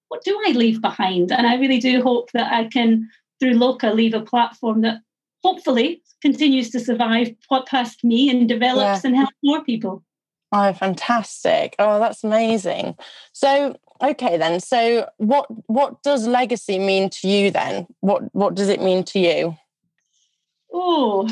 what 0.09 0.25
do 0.25 0.41
I 0.47 0.53
leave 0.53 0.81
behind? 0.81 1.33
And 1.33 1.47
I 1.47 1.57
really 1.57 1.79
do 1.79 2.03
hope 2.03 2.33
that 2.33 2.53
I 2.53 2.65
can, 2.65 3.09
through 3.39 3.55
Loca, 3.55 3.91
leave 3.91 4.15
a 4.15 4.21
platform 4.21 4.83
that 4.83 4.99
hopefully 5.43 6.03
continues 6.21 6.71
to 6.71 6.81
survive 6.81 7.35
what 7.49 7.67
past 7.67 8.05
me 8.05 8.29
and 8.29 8.49
develops 8.49 9.05
yeah. 9.05 9.09
and 9.09 9.17
helps 9.17 9.37
more 9.43 9.65
people. 9.65 10.03
Oh, 10.53 10.73
fantastic. 10.73 11.77
Oh, 11.79 12.01
that's 12.01 12.25
amazing. 12.25 12.97
So, 13.33 13.77
okay 14.03 14.37
then. 14.37 14.61
So 14.61 15.09
what 15.19 15.47
what 15.69 16.03
does 16.03 16.27
legacy 16.27 16.79
mean 16.79 17.11
to 17.11 17.29
you 17.29 17.51
then? 17.51 17.87
What 18.01 18.35
what 18.35 18.55
does 18.55 18.69
it 18.69 18.83
mean 18.83 19.05
to 19.05 19.19
you? 19.19 19.57
Oh, 20.73 21.29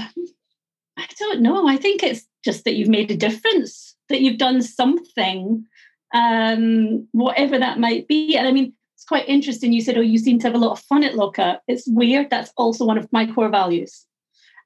I 0.98 1.06
don't 1.18 1.40
know. 1.40 1.68
I 1.68 1.76
think 1.76 2.02
it's 2.02 2.26
just 2.44 2.64
that 2.64 2.74
you've 2.74 2.88
made 2.88 3.10
a 3.10 3.16
difference, 3.16 3.94
that 4.08 4.20
you've 4.20 4.38
done 4.38 4.62
something, 4.62 5.64
um, 6.12 7.06
whatever 7.12 7.58
that 7.58 7.78
might 7.78 8.08
be. 8.08 8.36
And 8.36 8.48
I 8.48 8.52
mean, 8.52 8.72
it's 8.94 9.04
quite 9.04 9.28
interesting. 9.28 9.72
You 9.72 9.80
said, 9.80 9.96
oh, 9.96 10.02
you 10.02 10.18
seem 10.18 10.38
to 10.40 10.46
have 10.48 10.56
a 10.56 10.58
lot 10.58 10.72
of 10.72 10.80
fun 10.80 11.04
at 11.04 11.14
Loca. 11.14 11.60
It's 11.68 11.86
weird. 11.86 12.30
That's 12.30 12.52
also 12.56 12.84
one 12.84 12.98
of 12.98 13.10
my 13.12 13.26
core 13.32 13.48
values. 13.48 14.04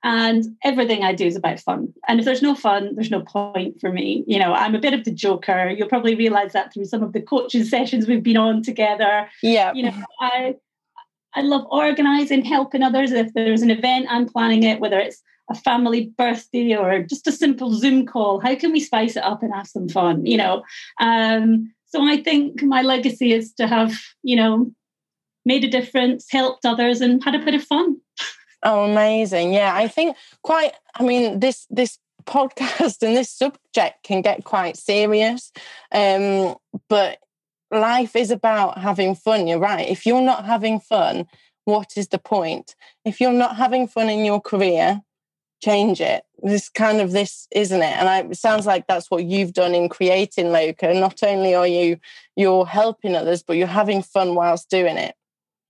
And 0.04 0.56
everything 0.64 1.04
I 1.04 1.14
do 1.14 1.26
is 1.26 1.36
about 1.36 1.60
fun. 1.60 1.92
And 2.08 2.18
if 2.18 2.24
there's 2.24 2.42
no 2.42 2.56
fun, 2.56 2.94
there's 2.94 3.10
no 3.10 3.20
point 3.20 3.80
for 3.80 3.92
me. 3.92 4.24
You 4.26 4.38
know, 4.38 4.52
I'm 4.52 4.74
a 4.74 4.80
bit 4.80 4.94
of 4.94 5.04
the 5.04 5.12
joker. 5.12 5.68
You'll 5.68 5.88
probably 5.88 6.16
realize 6.16 6.54
that 6.54 6.72
through 6.72 6.86
some 6.86 7.02
of 7.02 7.12
the 7.12 7.20
coaching 7.20 7.64
sessions 7.76 8.08
we've 8.08 8.22
been 8.22 8.36
on 8.36 8.62
together. 8.62 9.28
Yeah. 9.42 9.72
You 9.74 9.84
know, 9.84 10.02
I 10.20 10.56
I 11.34 11.42
love 11.42 11.66
organizing, 11.70 12.44
helping 12.44 12.82
others. 12.82 13.12
If 13.12 13.32
there's 13.32 13.62
an 13.62 13.70
event, 13.70 14.06
I'm 14.10 14.28
planning 14.28 14.64
it, 14.64 14.80
whether 14.80 14.98
it's 14.98 15.22
a 15.50 15.54
family 15.54 16.12
birthday 16.16 16.74
or 16.74 17.02
just 17.02 17.26
a 17.26 17.32
simple 17.32 17.72
Zoom 17.74 18.06
call. 18.06 18.40
How 18.40 18.54
can 18.54 18.72
we 18.72 18.80
spice 18.80 19.16
it 19.16 19.24
up 19.24 19.42
and 19.42 19.52
have 19.54 19.66
some 19.66 19.88
fun? 19.88 20.24
You 20.26 20.38
know. 20.38 20.62
Um, 21.00 21.72
so 21.86 22.02
I 22.02 22.22
think 22.22 22.62
my 22.62 22.82
legacy 22.82 23.32
is 23.32 23.52
to 23.54 23.66
have, 23.66 23.94
you 24.22 24.34
know, 24.34 24.72
made 25.44 25.64
a 25.64 25.68
difference, 25.68 26.26
helped 26.30 26.64
others, 26.64 27.00
and 27.00 27.22
had 27.22 27.34
a 27.34 27.44
bit 27.44 27.54
of 27.54 27.64
fun. 27.64 27.98
Oh, 28.62 28.84
amazing. 28.84 29.52
Yeah, 29.52 29.74
I 29.74 29.88
think 29.88 30.16
quite, 30.42 30.72
I 30.94 31.02
mean, 31.02 31.40
this, 31.40 31.66
this 31.68 31.98
podcast 32.24 33.02
and 33.02 33.16
this 33.16 33.30
subject 33.30 34.04
can 34.04 34.22
get 34.22 34.44
quite 34.44 34.76
serious. 34.76 35.52
Um, 35.90 36.54
but 36.88 37.18
life 37.70 38.16
is 38.16 38.30
about 38.30 38.78
having 38.78 39.14
fun. 39.14 39.46
You're 39.46 39.58
right. 39.58 39.88
If 39.88 40.06
you're 40.06 40.22
not 40.22 40.44
having 40.44 40.80
fun, 40.80 41.26
what 41.64 41.96
is 41.96 42.08
the 42.08 42.18
point? 42.18 42.74
If 43.04 43.20
you're 43.20 43.32
not 43.32 43.56
having 43.56 43.86
fun 43.86 44.08
in 44.08 44.24
your 44.24 44.40
career, 44.40 45.02
change 45.62 46.00
it. 46.00 46.24
This 46.42 46.68
kind 46.68 47.00
of 47.00 47.12
this, 47.12 47.46
isn't 47.52 47.80
it? 47.80 47.96
And 47.96 48.08
I, 48.08 48.18
it 48.20 48.36
sounds 48.36 48.66
like 48.66 48.86
that's 48.86 49.10
what 49.10 49.24
you've 49.24 49.52
done 49.52 49.74
in 49.74 49.88
creating 49.88 50.50
Loca. 50.50 50.92
Not 50.92 51.22
only 51.22 51.54
are 51.54 51.66
you 51.66 51.98
you're 52.36 52.66
helping 52.66 53.14
others, 53.14 53.42
but 53.42 53.56
you're 53.56 53.66
having 53.66 54.02
fun 54.02 54.34
whilst 54.34 54.68
doing 54.68 54.96
it. 54.96 55.14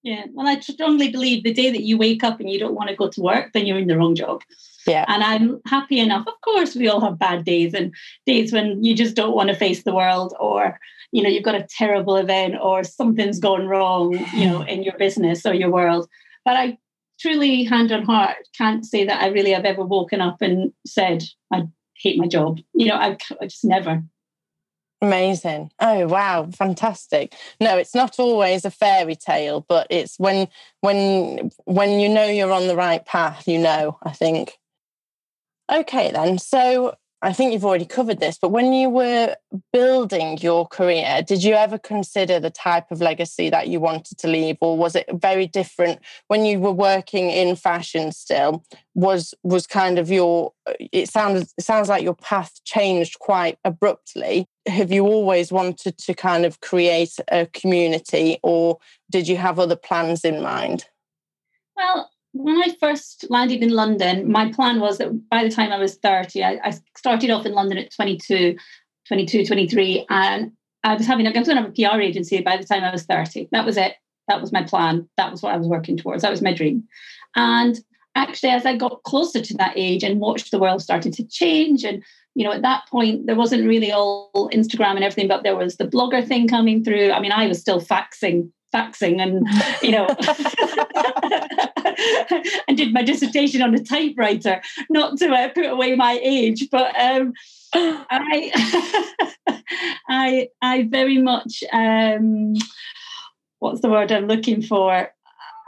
Yeah, 0.03 0.25
well, 0.33 0.49
I 0.49 0.59
strongly 0.59 1.11
believe 1.11 1.45
the 1.45 1.53
day 1.53 1.71
that 1.71 1.83
you 1.83 1.97
wake 1.97 2.25
up 2.25 2.41
and 2.41 2.51
you 2.51 2.59
don't 2.59 2.75
want 2.75 2.91
to 2.91 2.97
go 2.97 3.09
to 3.09 3.21
work, 3.21 3.53
then 3.53 3.67
you're 3.67 3.79
in 3.79 3.87
the 3.87 3.97
wrong 3.97 4.17
job. 4.17 4.43
Yeah. 4.85 5.05
And 5.07 5.23
I'm 5.23 5.61
happy 5.67 6.01
enough. 6.01 6.27
Of 6.27 6.41
course, 6.41 6.75
we 6.75 6.89
all 6.89 7.01
have 7.01 7.21
bad 7.21 7.45
days 7.45 7.73
and 7.73 7.95
days 8.27 8.53
when 8.53 8.83
you 8.83 8.97
just 8.97 9.15
don't 9.15 9.37
want 9.37 9.51
to 9.51 9.55
face 9.55 9.85
the 9.85 9.95
world 9.95 10.35
or, 10.41 10.81
you 11.13 11.23
know, 11.23 11.29
you've 11.29 11.45
got 11.45 11.55
a 11.55 11.69
terrible 11.71 12.17
event 12.17 12.57
or 12.61 12.83
something's 12.83 13.39
gone 13.39 13.69
wrong, 13.69 14.15
you 14.35 14.47
know, 14.47 14.63
in 14.69 14.83
your 14.83 14.99
business 14.99 15.47
or 15.47 15.55
your 15.55 15.71
world. 15.71 16.09
But 16.45 16.57
I 16.57 16.79
truly, 17.23 17.65
hand 17.65 17.93
on 17.93 18.03
heart, 18.03 18.37
can't 18.59 18.85
say 18.85 19.05
that 19.05 19.23
I 19.23 19.29
really 19.29 19.53
have 19.53 19.65
ever 19.65 19.85
woken 19.85 20.21
up 20.21 20.43
and 20.43 20.73
said, 20.85 21.23
I 21.53 21.69
hate 21.97 22.19
my 22.19 22.27
job. 22.27 22.59
You 22.75 22.87
know, 22.89 22.97
I, 22.97 23.17
I 23.41 23.47
just 23.47 23.65
never. 23.65 24.03
Amazing. 25.01 25.71
Oh 25.81 26.07
wow, 26.07 26.49
fantastic. 26.53 27.35
No, 27.61 27.77
it's 27.77 27.95
not 27.95 28.21
always 28.21 28.65
a 28.65 28.71
fairy 28.71 29.17
tale, 29.17 29.65
but 29.69 29.89
it's 29.91 30.17
when 30.17 30.47
when 30.81 31.51
when 31.65 31.99
you 31.99 32.09
know 32.09 32.27
you're 32.27 32.53
on 32.53 32.69
the 32.69 32.77
right 32.77 33.05
path, 33.05 33.49
you 33.49 33.59
know, 33.59 33.99
I 34.05 34.13
think. 34.13 34.59
Okay 35.73 36.13
then. 36.13 36.39
So 36.39 36.95
I 37.25 37.33
think 37.33 37.53
you've 37.53 37.65
already 37.65 37.87
covered 37.87 38.19
this, 38.19 38.37
but 38.37 38.51
when 38.51 38.73
you 38.73 38.89
were 38.89 39.37
building 39.73 40.39
your 40.39 40.67
career, 40.67 41.23
did 41.25 41.45
you 41.45 41.55
ever 41.55 41.79
consider 41.79 42.41
the 42.41 42.51
type 42.51 42.91
of 42.91 43.01
legacy 43.01 43.49
that 43.49 43.69
you 43.69 43.79
wanted 43.79 44.19
to 44.19 44.27
leave, 44.27 44.57
or 44.61 44.77
was 44.77 44.97
it 44.97 45.09
very 45.13 45.47
different 45.47 46.01
when 46.27 46.45
you 46.45 46.59
were 46.59 46.73
working 46.73 47.31
in 47.31 47.55
fashion? 47.55 48.11
Still, 48.11 48.65
was 48.97 49.35
was 49.45 49.69
kind 49.69 50.01
of 50.01 50.11
your. 50.11 50.53
Uh, 50.67 50.73
it 50.93 51.09
sounds 51.09 51.55
it 51.57 51.65
sounds 51.65 51.89
like 51.89 52.03
your 52.03 52.17
path 52.17 52.61
changed 52.65 53.21
quite 53.21 53.57
abruptly. 53.65 54.49
Have 54.67 54.91
you 54.91 55.07
always 55.07 55.53
wanted 55.53 55.99
to 55.99 56.15
kind 56.15 56.45
of 56.45 56.61
create 56.61 57.15
a 57.31 57.47
community, 57.47 58.41
or 58.43 58.79
did 59.11 59.29
you 59.29 59.37
have 59.37 59.61
other 59.61 59.77
plans 59.77 60.25
in 60.25 60.43
mind? 60.43 60.87
Well, 61.77 62.11
when 62.33 62.57
I 62.63 62.75
first 62.81 63.27
landed 63.29 63.63
in 63.63 63.71
London, 63.71 64.31
my 64.31 64.51
plan 64.53 64.81
was 64.81 64.99
that 64.99 65.29
by 65.29 65.45
the 65.45 65.51
time 65.51 65.71
I 65.71 65.79
was 65.79 65.97
30, 65.97 66.43
I, 66.43 66.61
I 66.65 66.73
started 66.97 67.31
off 67.31 67.47
in 67.47 67.53
London 67.53 67.79
at 67.79 67.95
22, 67.95 68.57
22, 69.07 69.47
23, 69.47 70.07
and 70.09 70.53
I 70.83 70.95
was 70.95 71.07
having, 71.07 71.27
I 71.27 71.31
was 71.31 71.47
going 71.47 71.57
to 71.57 71.63
have 71.63 71.71
a 71.71 71.97
PR 71.97 72.01
agency 72.01 72.41
by 72.41 72.57
the 72.57 72.65
time 72.65 72.85
I 72.85 72.91
was 72.91 73.05
30. 73.05 73.49
That 73.53 73.67
was 73.67 73.77
it. 73.77 73.95
That 74.29 74.41
was 74.41 74.53
my 74.53 74.63
plan. 74.63 75.09
That 75.17 75.31
was 75.31 75.43
what 75.43 75.53
I 75.53 75.59
was 75.59 75.69
working 75.69 75.97
towards. 75.97 76.23
That 76.23 76.31
was 76.31 76.43
my 76.43 76.55
dream. 76.55 76.85
And 77.37 77.79
actually, 78.15 78.51
as 78.51 78.65
I 78.65 78.77
got 78.77 79.03
closer 79.03 79.43
to 79.43 79.57
that 79.59 79.75
age 79.77 80.03
and 80.03 80.21
watched 80.21 80.51
the 80.51 80.59
world 80.59 80.81
starting 80.81 81.13
to 81.13 81.25
change, 81.25 81.85
and 81.85 82.03
you 82.35 82.45
know, 82.45 82.53
at 82.53 82.63
that 82.63 82.85
point, 82.91 83.27
there 83.27 83.37
wasn't 83.37 83.69
really 83.69 83.93
all 83.93 84.31
Instagram 84.55 84.95
and 84.95 85.05
everything, 85.05 85.29
but 85.29 85.43
there 85.43 85.57
was 85.57 85.77
the 85.77 85.87
blogger 85.87 86.27
thing 86.27 86.49
coming 86.49 86.83
through. 86.83 87.13
I 87.13 87.21
mean, 87.21 87.33
I 87.33 87.47
was 87.47 87.61
still 87.61 87.81
faxing 87.81 88.51
faxing 88.73 89.21
and 89.21 89.47
you 89.83 89.91
know 89.91 90.07
and 92.69 92.77
did 92.77 92.93
my 92.93 93.03
dissertation 93.03 93.63
on 93.63 93.75
a 93.75 93.83
typewriter 93.83 94.61
not 94.91 95.19
to 95.19 95.29
uh, 95.29 95.49
put 95.51 95.67
away 95.67 95.95
my 95.95 96.19
age 96.23 96.69
but 96.71 96.95
um, 97.01 97.33
i 97.75 98.51
i 100.09 100.49
i 100.63 100.89
very 100.91 101.19
much 101.19 101.63
um, 101.73 102.55
what's 103.59 103.81
the 103.81 103.89
word 103.89 104.11
i'm 104.11 104.27
looking 104.27 104.63
for? 104.63 105.11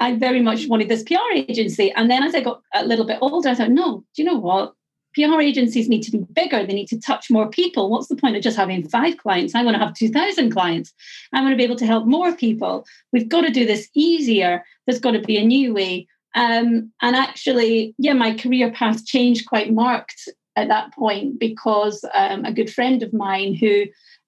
I 0.01 0.17
very 0.17 0.43
much 0.43 0.67
wanted 0.67 0.89
this 0.89 1.05
pr 1.05 1.15
agency 1.35 1.93
and 1.93 2.11
then 2.11 2.23
as 2.23 2.35
i 2.35 2.41
got 2.41 2.61
a 2.75 2.85
little 2.85 3.07
bit 3.07 3.19
older 3.21 3.49
i 3.49 3.55
thought 3.55 3.71
no 3.71 4.05
do 4.15 4.23
you 4.23 4.25
know 4.25 4.39
what 4.39 4.75
PR 5.15 5.41
agencies 5.41 5.89
need 5.89 6.03
to 6.03 6.11
be 6.11 6.25
bigger. 6.33 6.65
They 6.65 6.75
need 6.75 6.89
to 6.89 7.01
touch 7.01 7.31
more 7.31 7.49
people. 7.49 7.91
What's 7.91 8.09
the 8.09 8.17
point 8.17 8.37
of 8.37 8.43
just 8.43 8.57
having 8.57 8.89
five 8.89 9.17
clients? 9.19 9.55
I 9.55 9.63
want 9.63 9.75
to 9.77 9.85
have 9.85 9.95
2,000 9.95 10.51
clients. 10.51 10.93
I 11.33 11.41
want 11.41 11.53
to 11.53 11.57
be 11.57 11.65
able 11.65 11.77
to 11.77 11.87
help 11.87 12.07
more 12.07 12.35
people. 12.35 12.85
We've 13.13 13.29
got 13.29 13.43
to 13.43 13.51
do 13.51 13.67
this 13.67 13.89
easier. 13.95 14.65
There's 14.87 15.01
got 15.01 15.13
to 15.13 15.21
be 15.21 15.37
a 15.37 15.45
new 15.45 15.75
way. 15.75 16.07
Um, 16.35 16.93
and 17.01 17.15
actually, 17.15 17.95
yeah, 17.99 18.13
my 18.13 18.35
career 18.35 18.73
path 18.73 19.07
changed 19.07 19.47
quite 19.47 19.73
marked 19.73 20.29
at 20.57 20.69
that 20.69 20.93
point 20.93 21.39
because 21.39 22.05
um, 22.13 22.45
a 22.45 22.53
good 22.53 22.73
friend 22.73 23.03
of 23.03 23.13
mine 23.13 23.55
who 23.55 23.85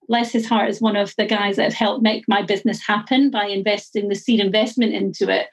bless 0.09 0.31
his 0.31 0.47
heart 0.47 0.69
is 0.69 0.81
one 0.81 0.97
of 0.97 1.15
the 1.19 1.27
guys 1.27 1.57
that 1.57 1.65
have 1.65 1.75
helped 1.75 2.03
make 2.03 2.25
my 2.29 2.43
business 2.43 2.85
happen 2.85 3.31
by 3.31 3.47
investing 3.47 4.09
the 4.09 4.15
seed 4.15 4.41
investment 4.41 4.95
into 4.95 5.29
it 5.29 5.49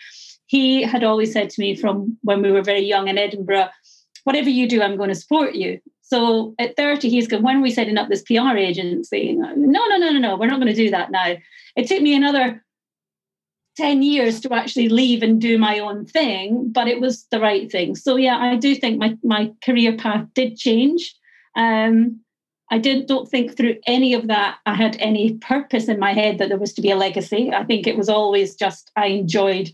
he 0.46 0.84
had 0.84 1.04
always 1.04 1.34
said 1.34 1.50
to 1.50 1.62
me 1.62 1.76
from 1.76 2.18
when 2.22 2.42
we 2.42 2.52
were 2.52 2.62
very 2.62 2.82
young 2.84 3.08
in 3.08 3.18
edinburgh 3.18 3.70
whatever 4.24 4.50
you 4.50 4.68
do, 4.68 4.82
I'm 4.82 4.98
going 4.98 5.10
to 5.10 5.16
support 5.16 5.56
you. 5.56 5.80
So 6.02 6.54
at 6.60 6.76
30, 6.76 7.10
he's 7.10 7.28
going, 7.28 7.44
when 7.44 7.58
are 7.58 7.62
we 7.62 7.72
setting 7.72 7.98
up 7.98 8.10
this 8.10 8.24
PR 8.24 8.58
agency? 8.58 9.34
No, 9.34 9.54
no, 9.56 9.98
no, 9.98 10.12
no, 10.12 10.20
no, 10.20 10.36
we're 10.38 10.48
not 10.48 10.60
going 10.60 10.74
to 10.74 10.74
do 10.74 10.92
that 10.92 11.12
now. 11.12 11.36
It 11.76 11.88
took 11.88 12.02
me 12.02 12.16
another 12.16 12.64
10 13.78 14.04
years 14.04 14.40
to 14.42 14.54
actually 14.54 14.90
leave 14.90 15.24
and 15.24 15.42
do 15.42 15.58
my 15.58 15.80
own 15.80 16.06
thing, 16.06 16.72
but 16.72 16.88
it 16.88 17.02
was 17.02 17.26
the 17.32 17.40
right 17.40 17.72
thing. 17.72 17.96
So 17.96 18.16
yeah, 18.16 18.38
I 18.38 18.56
do 18.56 18.76
think 18.76 19.00
my, 19.00 19.18
my 19.24 19.52
career 19.64 19.98
path 19.98 20.28
did 20.36 20.58
change. 20.58 21.16
Um, 21.56 22.20
I 22.70 22.78
didn't 22.78 23.08
don't 23.08 23.30
think 23.30 23.56
through 23.56 23.78
any 23.88 24.14
of 24.14 24.28
that. 24.28 24.58
I 24.66 24.74
had 24.74 24.98
any 25.00 25.36
purpose 25.36 25.88
in 25.88 26.00
my 26.00 26.14
head 26.14 26.38
that 26.38 26.50
there 26.50 26.58
was 26.58 26.74
to 26.74 26.82
be 26.82 26.92
a 26.92 26.96
legacy. 26.96 27.52
I 27.52 27.64
think 27.64 27.86
it 27.86 27.98
was 27.98 28.10
always 28.10 28.56
just 28.56 28.92
I 28.96 29.08
enjoyed 29.08 29.72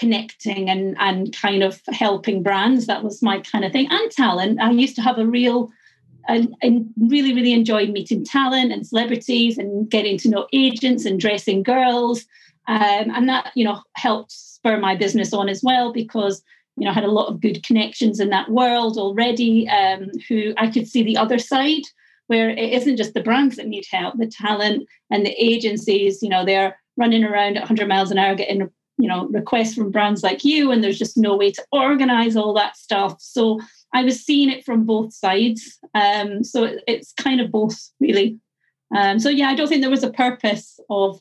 connecting 0.00 0.68
and 0.68 0.96
and 0.98 1.36
kind 1.36 1.62
of 1.62 1.80
helping 1.92 2.42
brands. 2.42 2.86
That 2.86 3.04
was 3.04 3.22
my 3.22 3.40
kind 3.40 3.64
of 3.64 3.72
thing. 3.72 3.86
And 3.90 4.10
talent. 4.10 4.60
I 4.60 4.70
used 4.70 4.96
to 4.96 5.02
have 5.02 5.18
a 5.18 5.26
real 5.26 5.70
I 6.28 6.48
really, 6.98 7.34
really 7.34 7.52
enjoy 7.52 7.86
meeting 7.86 8.24
talent 8.24 8.72
and 8.72 8.86
celebrities 8.86 9.58
and 9.58 9.90
getting 9.90 10.18
to 10.18 10.28
know 10.28 10.46
agents 10.52 11.04
and 11.04 11.18
dressing 11.18 11.62
girls. 11.62 12.26
Um, 12.68 13.10
and 13.14 13.28
that, 13.28 13.52
you 13.54 13.64
know, 13.64 13.82
helped 13.96 14.32
spur 14.32 14.78
my 14.78 14.94
business 14.94 15.32
on 15.32 15.48
as 15.48 15.62
well 15.62 15.92
because, 15.92 16.42
you 16.76 16.84
know, 16.84 16.90
I 16.90 16.94
had 16.94 17.04
a 17.04 17.10
lot 17.10 17.28
of 17.28 17.40
good 17.40 17.62
connections 17.64 18.20
in 18.20 18.30
that 18.30 18.50
world 18.50 18.96
already 18.96 19.68
um, 19.68 20.10
who 20.28 20.54
I 20.56 20.70
could 20.70 20.86
see 20.86 21.02
the 21.02 21.16
other 21.16 21.38
side 21.38 21.82
where 22.28 22.50
it 22.50 22.72
isn't 22.74 22.96
just 22.96 23.14
the 23.14 23.22
brands 23.22 23.56
that 23.56 23.66
need 23.66 23.84
help, 23.90 24.16
the 24.16 24.26
talent 24.26 24.86
and 25.10 25.26
the 25.26 25.34
agencies, 25.44 26.22
you 26.22 26.28
know, 26.28 26.44
they're 26.44 26.78
running 26.96 27.24
around 27.24 27.56
at 27.56 27.62
100 27.62 27.88
miles 27.88 28.12
an 28.12 28.18
hour 28.18 28.36
getting 28.36 28.70
you 29.00 29.08
know 29.08 29.26
requests 29.28 29.74
from 29.74 29.90
brands 29.90 30.22
like 30.22 30.44
you 30.44 30.70
and 30.70 30.84
there's 30.84 30.98
just 30.98 31.16
no 31.16 31.36
way 31.36 31.50
to 31.50 31.64
organize 31.72 32.36
all 32.36 32.52
that 32.52 32.76
stuff 32.76 33.16
so 33.18 33.58
I 33.92 34.02
was 34.02 34.24
seeing 34.24 34.50
it 34.50 34.64
from 34.64 34.84
both 34.84 35.12
sides. 35.12 35.78
Um, 35.94 36.44
so 36.44 36.64
it, 36.64 36.82
it's 36.86 37.12
kind 37.12 37.40
of 37.40 37.50
both, 37.50 37.76
really. 37.98 38.38
Um, 38.96 39.18
so 39.18 39.28
yeah, 39.28 39.48
I 39.48 39.54
don't 39.54 39.68
think 39.68 39.82
there 39.82 39.90
was 39.90 40.04
a 40.04 40.12
purpose 40.12 40.78
of, 40.88 41.20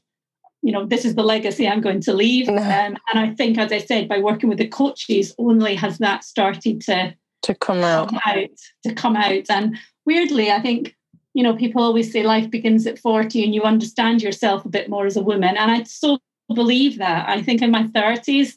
you 0.61 0.71
know, 0.71 0.85
this 0.85 1.05
is 1.05 1.15
the 1.15 1.23
legacy 1.23 1.67
I'm 1.67 1.81
going 1.81 2.01
to 2.01 2.13
leave. 2.13 2.47
No. 2.47 2.57
Um, 2.57 2.97
and 3.11 3.15
I 3.15 3.33
think, 3.33 3.57
as 3.57 3.71
I 3.71 3.79
said, 3.79 4.07
by 4.07 4.19
working 4.19 4.49
with 4.49 4.57
the 4.57 4.67
coaches, 4.67 5.33
only 5.37 5.75
has 5.75 5.97
that 5.99 6.23
started 6.23 6.81
to 6.81 7.15
to 7.43 7.55
come 7.55 7.79
out. 7.79 8.09
come 8.09 8.19
out, 8.25 8.49
to 8.83 8.93
come 8.93 9.15
out. 9.15 9.45
And 9.49 9.77
weirdly, 10.05 10.51
I 10.51 10.61
think 10.61 10.95
you 11.33 11.43
know 11.43 11.55
people 11.55 11.81
always 11.81 12.11
say 12.11 12.23
life 12.23 12.49
begins 12.51 12.85
at 12.85 12.99
40 12.99 13.43
and 13.45 13.55
you 13.55 13.61
understand 13.61 14.21
yourself 14.21 14.65
a 14.65 14.69
bit 14.69 14.89
more 14.89 15.05
as 15.05 15.15
a 15.15 15.21
woman 15.21 15.55
and 15.55 15.71
i 15.71 15.83
so 15.83 16.17
believe 16.53 16.97
that. 16.97 17.29
I 17.29 17.41
think 17.41 17.61
in 17.61 17.71
my 17.71 17.83
30s 17.83 18.55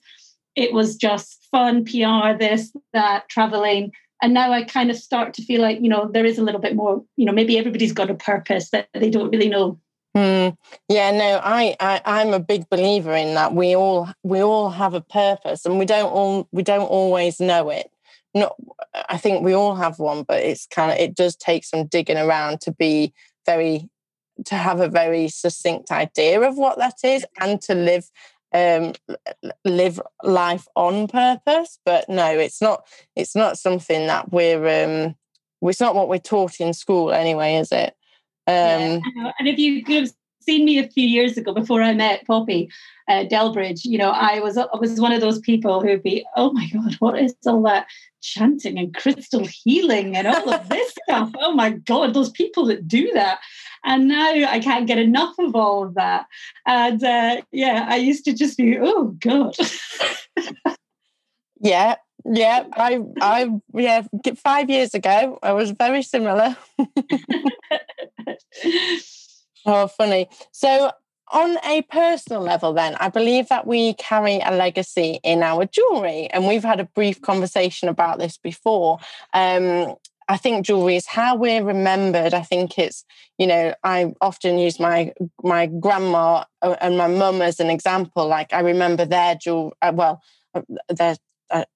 it 0.55 0.73
was 0.73 0.97
just 0.97 1.47
fun 1.51 1.85
pr 1.85 2.39
this 2.39 2.73
that 2.93 3.29
traveling. 3.29 3.93
And 4.21 4.35
now 4.35 4.53
i 4.53 4.63
kind 4.63 4.91
of 4.91 4.97
start 4.97 5.35
to 5.35 5.43
feel 5.43 5.61
like 5.61 5.81
you 5.81 5.89
know 5.89 6.09
there 6.13 6.25
is 6.25 6.39
a 6.39 6.43
little 6.43 6.61
bit 6.61 6.77
more 6.77 7.05
you 7.17 7.25
know 7.25 7.33
maybe 7.33 7.59
everybody's 7.59 7.93
got 7.93 8.11
a 8.11 8.15
purpose 8.15 8.71
that 8.71 8.89
they 8.95 9.11
don't 9.11 9.31
really 9.31 9.49
know. 9.49 9.79
Mm, 10.17 10.57
yeah 10.89 11.11
no 11.11 11.41
I, 11.43 11.75
I 11.81 12.01
i'm 12.05 12.35
a 12.35 12.41
big 12.41 12.69
believer 12.69 13.15
in 13.15 13.35
that. 13.35 13.55
We 13.55 13.75
all 13.75 14.09
we 14.23 14.41
all 14.43 14.71
have 14.71 14.95
a 14.95 15.01
purpose 15.01 15.65
and 15.65 15.79
we 15.79 15.87
don't 15.87 16.13
all 16.13 16.49
we 16.53 16.63
don't 16.63 16.87
always 16.87 17.41
know 17.41 17.71
it. 17.71 17.91
Not 18.35 18.55
i 19.09 19.17
think 19.17 19.45
we 19.45 19.55
all 19.55 19.75
have 19.75 19.99
one 19.99 20.23
but 20.23 20.43
it's 20.43 20.67
kind 20.67 20.93
of 20.93 20.99
it 20.99 21.15
does 21.15 21.35
take 21.37 21.65
some 21.65 21.87
digging 21.87 22.19
around 22.19 22.61
to 22.63 22.73
be 22.73 23.13
very 23.47 23.89
to 24.45 24.55
have 24.55 24.81
a 24.81 24.89
very 24.89 25.29
succinct 25.29 25.91
idea 25.91 26.41
of 26.41 26.57
what 26.57 26.79
that 26.79 26.97
is 27.05 27.25
and 27.41 27.61
to 27.63 27.75
live 27.75 28.11
um, 28.55 28.93
live 29.65 30.01
life 30.23 30.67
on 30.77 31.09
purpose. 31.09 31.79
But 31.85 32.09
no, 32.09 32.39
it's 32.39 32.61
not. 32.61 32.87
It's 33.17 33.35
not 33.35 33.59
something 33.59 34.07
that 34.07 34.33
we're. 34.33 34.85
Um, 34.85 35.15
it's 35.63 35.81
not 35.81 35.95
what 35.95 36.09
we're 36.09 36.19
taught 36.19 36.61
in 36.61 36.73
school 36.73 37.13
anyway, 37.13 37.55
is 37.57 37.71
it? 37.71 37.95
Um, 38.47 39.01
yeah, 39.15 39.33
and 39.39 39.47
if 39.47 39.59
you 39.59 39.85
could 39.85 40.03
have 40.03 40.13
seen 40.41 40.65
me 40.65 40.79
a 40.79 40.89
few 40.89 41.07
years 41.07 41.37
ago 41.37 41.55
before 41.55 41.83
I 41.83 41.95
met 41.95 42.27
Poppy 42.27 42.69
uh, 43.09 43.25
Delbridge, 43.25 43.85
you 43.85 43.97
know, 43.97 44.11
I 44.11 44.41
was 44.41 44.57
I 44.59 44.67
was 44.79 45.01
one 45.01 45.13
of 45.13 45.21
those 45.21 45.39
people 45.39 45.81
who'd 45.81 46.03
be, 46.03 46.27
oh 46.37 46.53
my 46.53 46.69
god, 46.73 46.95
what 46.95 47.19
is 47.19 47.35
all 47.47 47.63
that 47.63 47.87
chanting 48.21 48.79
and 48.79 48.95
crystal 48.95 49.47
healing 49.47 50.17
and 50.17 50.27
all 50.27 50.53
of 50.53 50.69
this 50.69 50.95
stuff? 51.05 51.31
Oh 51.39 51.55
my 51.55 51.71
god, 51.71 52.15
those 52.15 52.31
people 52.31 52.67
that 52.67 52.89
do 52.89 53.11
that. 53.15 53.39
And 53.85 54.09
now 54.09 54.31
I 54.31 54.61
can't 54.61 54.87
get 54.87 54.99
enough 54.99 55.35
of 55.39 55.55
all 55.55 55.85
of 55.85 55.95
that. 55.95 56.27
And 56.67 57.03
uh, 57.03 57.43
yeah, 57.51 57.87
I 57.89 57.97
used 57.97 58.25
to 58.27 58.33
just 58.33 58.57
be, 58.57 58.79
oh 58.79 59.17
God. 59.19 59.57
yeah, 61.61 61.97
yeah. 62.25 62.65
I, 62.73 63.01
I, 63.21 63.51
yeah, 63.75 64.03
five 64.37 64.71
years 64.71 64.95
ago, 64.95 65.39
I 65.43 65.53
was 65.53 65.73
very 65.73 66.03
similar. 66.03 66.57
oh, 69.67 69.89
funny. 69.89 70.29
So, 70.53 70.93
on 71.33 71.57
a 71.65 71.81
personal 71.83 72.43
level, 72.43 72.75
then, 72.75 72.95
I 72.97 73.09
believe 73.09 73.49
that 73.49 73.67
we 73.67 73.95
carry 73.95 74.41
a 74.41 74.51
legacy 74.51 75.19
in 75.23 75.43
our 75.43 75.65
jewelry. 75.65 76.29
And 76.31 76.47
we've 76.47 76.63
had 76.63 76.79
a 76.79 76.85
brief 76.85 77.23
conversation 77.23 77.89
about 77.89 78.19
this 78.19 78.37
before. 78.37 78.99
Um, 79.33 79.95
I 80.29 80.37
think 80.37 80.67
jewelry 80.67 80.97
is 80.97 81.07
how 81.07 81.37
we're 81.37 81.65
remembered. 81.65 82.35
I 82.35 82.43
think 82.43 82.79
it's, 82.79 83.05
you 83.39 83.47
know, 83.47 83.75
I 83.85 84.13
often 84.21 84.59
use 84.59 84.79
my 84.79 85.13
my 85.43 85.67
grandma 85.67 86.45
uh, 86.63 86.77
and 86.81 86.97
my 86.97 87.09
mum 87.09 87.43
as 87.43 87.61
an 87.61 87.71
example. 87.71 88.27
Like 88.27 88.53
I 88.53 88.61
remember 88.61 89.05
their 89.05 89.35
jewel. 89.35 89.75
Uh, 89.83 89.93
well, 89.95 90.23
uh, 90.55 90.63
their 90.89 91.17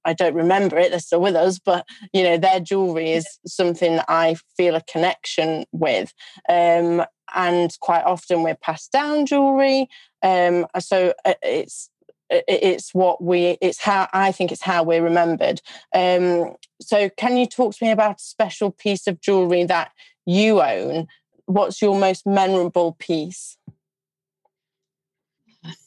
I, 0.05 0.15
don't 0.15 0.35
remember 0.35 0.79
it. 0.79 0.91
They're 0.91 1.01
still 1.01 1.21
with 1.21 1.37
us, 1.37 1.59
but 1.59 1.87
you 2.13 2.23
know, 2.23 2.39
their 2.39 2.61
jewelry 2.61 3.13
is 3.13 3.27
something 3.47 3.97
that 3.97 4.07
I 4.09 4.37
feel 4.57 4.75
a 4.75 4.81
connection 4.81 5.65
with. 5.73 6.13
Um, 6.49 7.05
and 7.35 7.77
quite 7.81 8.05
often 8.05 8.43
we're 8.43 8.57
passed 8.57 8.93
down 8.93 9.27
jewelry. 9.27 9.89
Um, 10.23 10.67
so 10.79 11.13
it's 11.43 11.91
it's 12.31 12.95
what 12.95 13.23
we 13.23 13.57
it's 13.61 13.81
how 13.81 14.09
i 14.13 14.33
think 14.33 14.51
it's 14.51 14.63
how 14.63 14.83
we're 14.83 15.03
remembered. 15.03 15.61
Um 15.95 16.55
so 16.81 17.09
can 17.11 17.37
you 17.37 17.47
talk 17.47 17.75
to 17.77 17.85
me 17.85 17.91
about 17.91 18.17
a 18.17 18.23
special 18.23 18.71
piece 18.71 19.07
of 19.07 19.21
jewelry 19.21 19.65
that 19.65 19.93
you 20.25 20.61
own? 20.61 21.07
What's 21.47 21.81
your 21.81 21.99
most 21.99 22.27
memorable 22.27 22.97
piece? 22.99 23.57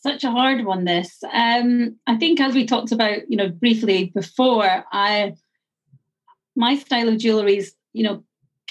Such 0.02 0.24
a 0.24 0.32
hard 0.32 0.66
one 0.66 0.86
this. 0.86 1.24
Um 1.32 1.98
i 2.08 2.16
think 2.16 2.40
as 2.40 2.56
we 2.56 2.66
talked 2.66 2.92
about 2.92 3.30
you 3.30 3.38
know 3.38 3.50
briefly 3.50 4.12
before 4.16 4.86
i 4.92 5.34
my 6.56 6.76
style 6.76 7.10
of 7.10 7.18
jewelry 7.18 7.58
is 7.58 7.74
you 7.94 8.04
know 8.04 8.24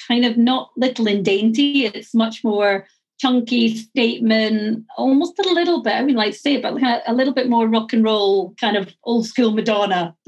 kind 0.07 0.25
of 0.25 0.37
not 0.37 0.71
little 0.77 1.09
and 1.09 1.25
dainty. 1.25 1.85
It's 1.85 2.15
much 2.15 2.45
more 2.45 2.87
chunky 3.19 3.77
statement, 3.77 4.85
almost 4.97 5.39
a 5.39 5.49
little 5.49 5.83
bit, 5.83 5.95
I 5.95 6.03
mean, 6.03 6.17
like 6.17 6.35
say 6.35 6.61
but 6.61 6.75
a 7.07 7.13
little 7.13 7.35
bit 7.35 7.49
more 7.49 7.69
rock 7.69 7.93
and 7.93 8.05
roll, 8.05 8.55
kind 8.61 8.77
of 8.77 8.95
old 9.05 9.27
school 9.27 9.53
Madonna. 9.53 10.15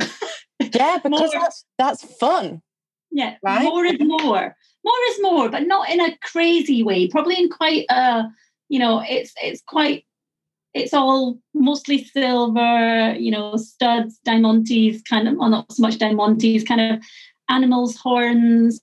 yeah, 0.60 0.98
because 1.02 1.10
more, 1.10 1.28
that's 1.32 1.64
that's 1.78 2.04
fun. 2.18 2.62
Yeah, 3.10 3.36
right? 3.42 3.62
more 3.62 3.84
is 3.84 4.00
more. 4.00 4.56
More 4.84 4.94
is 5.10 5.18
more, 5.20 5.48
but 5.48 5.66
not 5.66 5.90
in 5.90 6.00
a 6.00 6.16
crazy 6.18 6.82
way. 6.82 7.08
Probably 7.08 7.36
in 7.36 7.50
quite 7.50 7.86
a, 7.90 8.24
you 8.68 8.78
know, 8.78 9.02
it's 9.06 9.32
it's 9.42 9.62
quite 9.66 10.04
it's 10.72 10.94
all 10.94 11.38
mostly 11.52 12.04
silver, 12.04 13.14
you 13.18 13.30
know, 13.30 13.56
studs, 13.56 14.18
diamantes, 14.26 15.04
kind 15.04 15.26
of, 15.26 15.36
well, 15.36 15.48
not 15.48 15.72
so 15.72 15.82
much 15.82 15.98
diamantes, 15.98 16.66
kind 16.66 16.80
of 16.80 17.02
animals' 17.48 17.96
horns, 17.96 18.80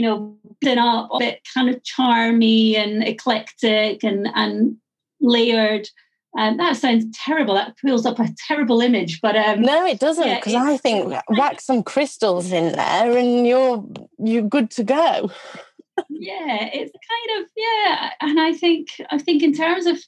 you 0.00 0.06
know, 0.06 0.34
been 0.62 0.78
up 0.78 1.10
a 1.12 1.18
bit 1.18 1.46
kind 1.52 1.68
of 1.68 1.82
charmy 1.82 2.74
and 2.74 3.06
eclectic 3.06 4.02
and 4.02 4.28
and 4.34 4.78
layered. 5.20 5.90
And 6.34 6.58
that 6.58 6.78
sounds 6.78 7.04
terrible. 7.22 7.52
That 7.52 7.76
pulls 7.76 8.06
up 8.06 8.18
a 8.18 8.28
terrible 8.48 8.80
image, 8.80 9.20
but 9.20 9.36
um, 9.36 9.60
no, 9.60 9.84
it 9.84 9.98
doesn't. 9.98 10.36
Because 10.36 10.54
yeah, 10.54 10.62
I 10.62 10.78
think 10.78 11.12
whack 11.28 11.60
some 11.60 11.82
crystals 11.82 12.50
in 12.50 12.72
there, 12.72 13.18
and 13.18 13.46
you're 13.46 13.84
you're 14.18 14.48
good 14.48 14.70
to 14.70 14.84
go. 14.84 15.30
yeah, 16.08 16.70
it's 16.72 16.92
kind 16.92 17.42
of 17.42 17.50
yeah, 17.54 18.10
and 18.22 18.40
I 18.40 18.54
think 18.54 18.88
I 19.10 19.18
think 19.18 19.42
in 19.42 19.52
terms 19.52 19.84
of 19.84 19.98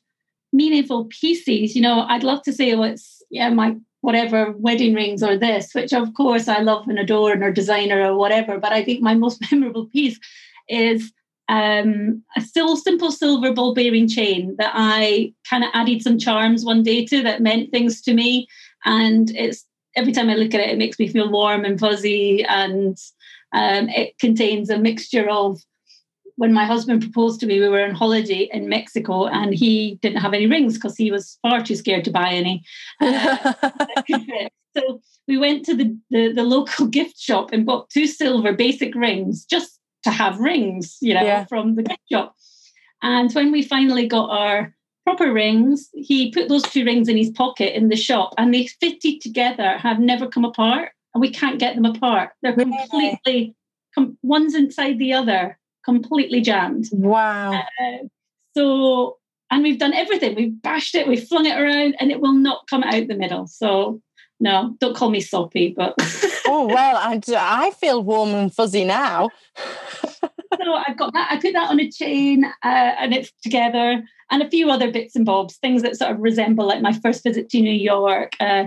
meaningful 0.55 1.05
pieces, 1.21 1.77
you 1.77 1.83
know, 1.83 2.07
I'd 2.09 2.25
love 2.25 2.43
to 2.45 2.53
say, 2.53 2.75
well, 2.77 2.93
it's 2.93 3.22
yeah, 3.33 3.49
my 3.49 3.77
whatever 4.03 4.53
wedding 4.59 4.95
rings 4.95 5.23
or 5.23 5.37
this, 5.37 5.75
which 5.75 5.93
of 5.93 6.13
course 6.15 6.49
I 6.49 6.61
love 6.61 6.87
and 6.87 6.99
adore 6.99 7.33
and 7.33 7.43
are 7.43 7.51
designer 7.51 8.01
or 8.05 8.17
whatever. 8.17 8.59
But 8.59 8.73
I 8.73 8.85
think 8.85 9.01
my 9.01 9.15
most 9.25 9.41
memorable 9.51 9.87
piece 9.87 10.21
is 10.69 11.13
um, 11.49 12.23
a 12.37 12.41
still 12.41 12.77
simple 12.77 13.11
silver 13.11 13.53
ball 13.53 13.75
bearing 13.75 14.09
chain 14.09 14.55
that 14.59 14.73
I 14.75 15.33
kind 15.49 15.65
of 15.65 15.71
added 15.75 16.03
some 16.03 16.19
charms 16.19 16.65
one 16.65 16.83
day 16.83 17.05
to 17.07 17.23
that 17.23 17.43
meant 17.43 17.73
things 17.73 18.01
to 18.03 18.15
me. 18.15 18.47
And 18.85 19.31
it's 19.35 19.65
every 19.97 20.13
time 20.13 20.31
I 20.31 20.35
look 20.35 20.55
at 20.55 20.61
it, 20.61 20.71
it 20.71 20.79
makes 20.79 20.99
me 20.99 21.09
feel 21.09 21.31
warm 21.31 21.65
and 21.65 21.81
fuzzy. 21.81 22.45
And 22.45 22.97
um, 23.53 23.89
it 23.89 24.19
contains 24.19 24.71
a 24.71 24.79
mixture 24.79 25.29
of 25.29 25.61
when 26.37 26.53
my 26.53 26.65
husband 26.65 27.03
proposed 27.03 27.41
to 27.41 27.47
me, 27.47 27.61
we 27.61 27.69
were 27.69 27.85
on 27.85 27.95
holiday 27.95 28.49
in 28.53 28.69
Mexico 28.69 29.27
and 29.27 29.55
he 29.55 29.99
didn't 30.03 30.21
have 30.21 30.35
any 30.35 30.47
rings 30.47 30.75
because 30.75 30.97
he 30.97 31.11
was 31.11 31.39
far 31.43 31.63
too 31.63 31.77
scared 31.77 32.05
to 32.05 32.11
buy 32.11 32.31
any. 32.31 32.65
Uh, 33.01 33.53
so 34.77 35.01
we 35.29 35.37
went 35.39 35.65
to 35.67 35.75
the, 35.75 35.97
the, 36.11 36.33
the, 36.33 36.43
local 36.43 36.87
gift 36.99 37.19
shop 37.19 37.53
and 37.53 37.67
bought 37.67 37.91
two 37.91 38.07
silver 38.07 38.53
basic 38.53 38.95
rings 38.95 39.45
just 39.45 39.79
to 40.05 40.11
have 40.11 40.39
rings, 40.39 40.99
you 41.01 41.15
know, 41.15 41.23
yeah. 41.23 41.45
from 41.47 41.75
the 41.77 41.83
gift 41.83 42.03
shop. 42.11 42.35
And 43.03 43.33
when 43.33 43.53
we 43.53 43.63
finally 43.63 44.07
got 44.07 44.31
our 44.31 44.75
proper 45.05 45.33
rings, 45.33 45.89
he 45.95 46.31
put 46.31 46.49
those 46.49 46.63
two 46.63 46.85
rings 46.85 47.09
in 47.09 47.17
his 47.17 47.31
pocket 47.31 47.77
in 47.77 47.89
the 47.89 47.97
shop 47.97 48.35
and 48.39 48.55
they 48.55 48.67
fitted 48.67 49.21
together, 49.21 49.79
have 49.79 49.99
never 49.99 50.27
come 50.27 50.45
apart, 50.45 50.91
and 51.15 51.21
we 51.21 51.31
can't 51.31 51.59
get 51.59 51.75
them 51.75 51.85
apart. 51.85 52.31
They're 52.43 52.55
completely 52.55 53.55
com- 53.95 54.19
one's 54.23 54.55
inside 54.55 54.99
the 54.99 55.13
other, 55.13 55.59
completely 55.85 56.41
jammed. 56.41 56.89
Wow. 56.93 57.53
Uh, 57.53 58.07
so, 58.57 59.19
and 59.51 59.63
we've 59.63 59.79
done 59.79 59.95
everything. 59.95 60.35
We've 60.35 60.63
bashed 60.63 60.95
it, 60.95 61.07
we've 61.07 61.27
flung 61.27 61.47
it 61.47 61.59
around, 61.59 61.97
and 61.99 62.11
it 62.11 62.21
will 62.21 62.35
not 62.35 62.67
come 62.69 62.83
out 62.83 63.09
the 63.09 63.17
middle. 63.17 63.47
So, 63.47 64.01
no, 64.41 64.77
don't 64.81 64.97
call 64.97 65.11
me 65.11 65.21
soppy, 65.21 65.75
but. 65.77 65.95
oh, 66.47 66.67
well, 66.67 66.97
I, 66.97 67.21
I 67.37 67.71
feel 67.73 68.03
warm 68.03 68.31
and 68.31 68.53
fuzzy 68.53 68.85
now. 68.85 69.31
so 70.63 70.75
I've 70.87 70.97
got 70.97 71.13
that. 71.13 71.29
I 71.31 71.41
put 71.41 71.53
that 71.53 71.71
on 71.71 71.81
a 71.81 71.91
chain 71.91 72.45
uh, 72.45 72.95
and 72.99 73.15
it's 73.15 73.33
together, 73.43 74.03
and 74.31 74.43
a 74.43 74.51
few 74.51 74.71
other 74.71 74.91
bits 74.91 75.15
and 75.17 75.25
bobs, 75.25 75.57
things 75.57 75.83
that 75.83 75.97
sort 75.97 76.13
of 76.13 76.21
resemble 76.21 76.67
like 76.67 76.83
my 76.83 76.93
first 76.93 77.23
visit 77.23 77.49
to 77.51 77.61
New 77.61 77.73
York, 77.73 78.33
uh, 78.41 78.65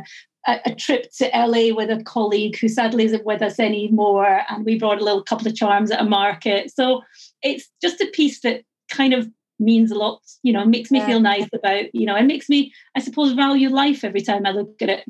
a, 0.47 0.59
a, 0.65 0.75
trip 0.75 1.11
to 1.17 1.29
LA 1.33 1.73
with 1.73 1.89
a 1.89 2.03
colleague 2.03 2.57
who 2.57 2.67
sadly 2.67 3.05
isn't 3.05 3.25
with 3.25 3.41
us 3.41 3.59
anymore, 3.59 4.41
and 4.49 4.65
we 4.65 4.77
brought 4.77 5.01
a 5.01 5.03
little 5.03 5.23
couple 5.23 5.47
of 5.47 5.55
charms 5.55 5.91
at 5.91 6.01
a 6.01 6.05
market. 6.05 6.71
So 6.73 7.01
it's 7.41 7.69
just 7.81 8.01
a 8.01 8.07
piece 8.07 8.41
that 8.41 8.63
kind 8.89 9.13
of 9.13 9.29
means 9.59 9.91
a 9.91 9.95
lot. 9.95 10.21
You 10.43 10.53
know, 10.53 10.65
makes 10.65 10.91
me 10.91 10.99
yeah. 10.99 11.07
feel 11.07 11.19
nice 11.19 11.49
about. 11.53 11.93
You 11.93 12.05
know, 12.05 12.15
it 12.15 12.25
makes 12.25 12.49
me, 12.49 12.73
I 12.95 12.99
suppose, 12.99 13.33
value 13.33 13.69
life 13.69 14.03
every 14.03 14.21
time 14.21 14.45
I 14.45 14.51
look 14.51 14.81
at 14.81 14.89
it. 14.89 15.05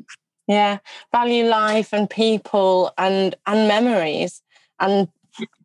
Yeah, 0.46 0.78
value 1.12 1.44
life 1.44 1.92
and 1.92 2.08
people 2.08 2.92
and 2.96 3.34
and 3.46 3.68
memories 3.68 4.42
and 4.80 5.08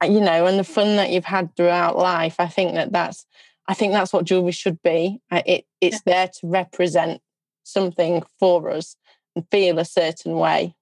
you 0.03 0.19
know, 0.19 0.45
and 0.45 0.59
the 0.59 0.63
fun 0.63 0.95
that 0.97 1.11
you've 1.11 1.25
had 1.25 1.55
throughout 1.55 1.97
life. 1.97 2.35
I 2.39 2.47
think 2.47 2.73
that 2.73 2.91
that's, 2.91 3.25
I 3.67 3.73
think 3.73 3.93
that's 3.93 4.11
what 4.11 4.25
jewelry 4.25 4.51
should 4.51 4.81
be. 4.81 5.21
It 5.31 5.65
it's 5.79 6.01
yeah. 6.05 6.13
there 6.13 6.27
to 6.27 6.47
represent 6.47 7.21
something 7.63 8.23
for 8.39 8.69
us 8.69 8.95
and 9.35 9.45
feel 9.51 9.79
a 9.79 9.85
certain 9.85 10.33
way. 10.35 10.75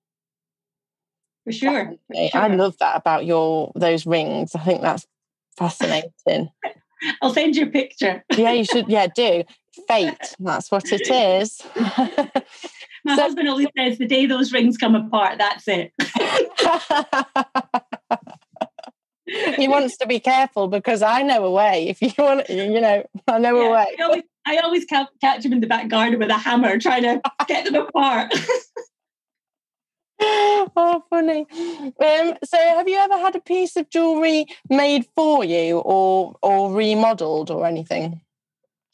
For 1.45 1.51
sure. 1.51 1.93
for 2.07 2.15
sure. 2.15 2.41
I 2.41 2.47
love 2.47 2.77
that 2.79 2.97
about 2.97 3.25
your 3.25 3.71
those 3.75 4.05
rings. 4.05 4.55
I 4.55 4.59
think 4.59 4.81
that's 4.81 5.07
fascinating. 5.57 6.49
I'll 7.21 7.33
send 7.33 7.55
you 7.55 7.65
a 7.65 7.69
picture. 7.69 8.23
yeah, 8.35 8.51
you 8.51 8.65
should. 8.65 8.89
Yeah, 8.89 9.07
do. 9.07 9.43
Fate. 9.87 10.35
That's 10.39 10.69
what 10.69 10.91
it 10.91 11.09
is. 11.09 11.61
My 13.05 13.15
so, 13.15 13.21
husband 13.21 13.47
always 13.47 13.67
says 13.77 13.97
the 13.97 14.05
day 14.05 14.25
those 14.25 14.51
rings 14.51 14.75
come 14.75 14.95
apart, 14.95 15.37
that's 15.37 15.69
it 15.69 15.93
he 19.57 19.67
wants 19.67 19.97
to 19.97 20.07
be 20.07 20.19
careful 20.19 20.67
because 20.67 21.01
I 21.01 21.21
know 21.21 21.45
a 21.45 21.51
way. 21.51 21.89
If 21.89 22.01
you 22.01 22.11
want, 22.17 22.49
you 22.49 22.81
know, 22.81 23.03
I 23.27 23.39
know 23.39 23.59
yeah, 23.59 23.67
a 23.67 23.71
way. 23.71 23.97
I 23.99 24.03
always, 24.03 24.23
I 24.49 24.57
always 24.57 24.83
catch 24.85 25.45
him 25.45 25.53
in 25.53 25.59
the 25.59 25.67
back 25.67 25.89
garden 25.89 26.17
with 26.17 26.31
a 26.31 26.37
hammer 26.37 26.79
trying 26.79 27.03
to 27.03 27.21
get 27.47 27.65
them 27.65 27.75
apart. 27.75 28.33
oh, 30.19 31.03
funny. 31.07 31.45
Um, 31.51 32.33
so, 32.43 32.57
have 32.57 32.89
you 32.89 32.97
ever 32.97 33.19
had 33.19 33.35
a 33.35 33.41
piece 33.41 33.75
of 33.75 33.91
jewelry 33.91 34.47
made 34.67 35.05
for 35.15 35.45
you, 35.45 35.77
or 35.79 36.35
or 36.41 36.73
remodeled, 36.73 37.51
or 37.51 37.67
anything? 37.67 38.21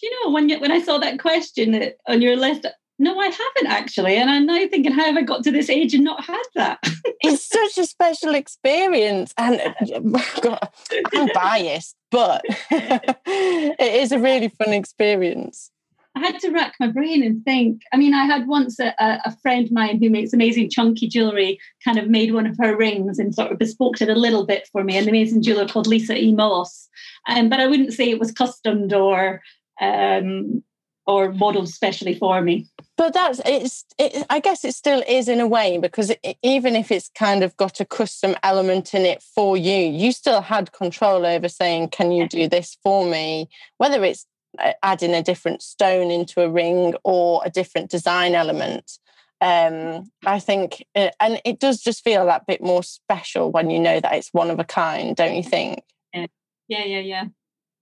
Do 0.02 0.08
you 0.08 0.26
know 0.26 0.32
when 0.32 0.50
you, 0.50 0.60
when 0.60 0.74
I 0.74 0.82
saw 0.82 0.98
that 0.98 1.20
question 1.20 1.90
on 2.06 2.22
your 2.22 2.36
list, 2.36 2.68
no, 2.98 3.20
I 3.20 3.26
haven't 3.26 3.68
actually. 3.68 4.16
And 4.16 4.30
I'm 4.30 4.46
now 4.46 4.68
thinking, 4.68 4.92
how 4.92 5.06
have 5.06 5.18
I 5.18 5.22
got 5.22 5.44
to 5.44 5.52
this 5.52 5.70
age 5.70 5.94
and 5.94 6.04
not 6.04 6.24
had 6.24 6.44
that? 6.56 6.80
it's 7.22 7.46
such 7.48 7.78
a 7.78 7.86
special 7.86 8.36
experience. 8.36 9.34
And 9.38 9.62
God, 10.42 10.70
I'm 11.14 11.30
biased, 11.34 11.96
but 12.10 12.42
it 12.72 14.02
is 14.02 14.12
a 14.12 14.20
really 14.20 14.48
fun 14.48 14.72
experience. 14.72 15.72
I 16.18 16.20
had 16.20 16.40
to 16.40 16.52
rack 16.52 16.76
my 16.80 16.88
brain 16.88 17.22
and 17.24 17.44
think. 17.44 17.82
I 17.92 17.98
mean, 17.98 18.14
I 18.14 18.24
had 18.24 18.48
once 18.48 18.80
a, 18.80 18.94
a 18.98 19.36
friend 19.42 19.66
of 19.66 19.74
mine 19.74 20.00
who 20.02 20.10
makes 20.10 20.32
amazing 20.32 20.70
chunky 20.70 21.10
jewelry 21.10 21.60
kind 21.84 22.00
of 22.00 22.08
made 22.08 22.34
one 22.34 22.48
of 22.48 22.58
her 22.58 22.78
rings 22.78 23.20
and 23.20 23.36
sort 23.36 23.52
of 23.52 23.60
bespoke 23.60 24.02
it 24.02 24.08
a 24.08 24.16
little 24.16 24.46
bit 24.46 24.70
for 24.72 24.86
me, 24.86 24.98
an 24.98 25.10
amazing 25.10 25.42
jeweler 25.42 25.68
called 25.68 25.88
Lisa 25.88 26.18
E. 26.18 26.34
Moss. 26.34 26.88
Um, 27.28 27.50
but 27.50 27.60
I 27.60 27.68
wouldn't 27.68 27.92
say 27.92 28.10
it 28.10 28.20
was 28.20 28.32
customed 28.32 28.94
or 28.94 29.42
um, 29.82 30.64
or 31.06 31.34
modeled 31.34 31.68
specially 31.68 32.16
for 32.16 32.42
me 32.42 32.68
but 32.98 33.14
that's 33.14 33.42
it's 33.46 33.86
it, 33.98 34.26
i 34.30 34.40
guess 34.40 34.64
it 34.64 34.74
still 34.74 35.04
is 35.08 35.28
in 35.28 35.40
a 35.40 35.48
way 35.48 35.78
because 35.78 36.10
it, 36.10 36.38
even 36.44 36.76
if 36.76 36.92
it's 36.92 37.10
kind 37.16 37.44
of 37.44 37.56
got 37.58 37.80
a 37.80 37.86
custom 37.86 38.36
element 38.44 38.94
in 38.94 39.04
it 39.04 39.22
for 39.22 39.58
you 39.58 39.76
you 39.76 40.12
still 40.12 40.42
had 40.42 40.72
control 40.72 41.26
over 41.26 41.48
saying 41.48 41.90
can 41.90 42.12
you 42.12 42.28
do 42.28 42.48
this 42.48 42.78
for 42.84 43.06
me? 43.06 43.50
Whether 43.78 44.04
it's 44.04 44.26
uh, 44.60 44.74
adding 44.84 45.14
a 45.14 45.24
different 45.24 45.62
stone 45.62 46.12
into 46.12 46.42
a 46.42 46.50
ring 46.50 46.96
or 47.04 47.42
a 47.46 47.50
different 47.50 47.90
design 47.90 48.36
element 48.36 49.00
um, 49.42 50.10
i 50.26 50.40
think 50.40 50.86
uh, 50.96 51.10
and 51.20 51.42
it 51.44 51.60
does 51.60 51.82
just 51.82 52.04
feel 52.04 52.26
that 52.26 52.48
bit 52.48 52.64
more 52.64 52.82
special 52.84 53.52
when 53.52 53.70
you 53.70 53.80
know 53.80 54.00
that 54.00 54.16
it's 54.16 54.34
one 54.34 54.50
of 54.50 54.60
a 54.60 54.64
kind 54.64 55.16
don't 55.16 55.36
you 55.36 55.44
think? 55.44 55.84
Yeah. 56.14 56.28
Yeah 56.68 56.86
yeah, 56.86 57.00
yeah. 57.00 57.24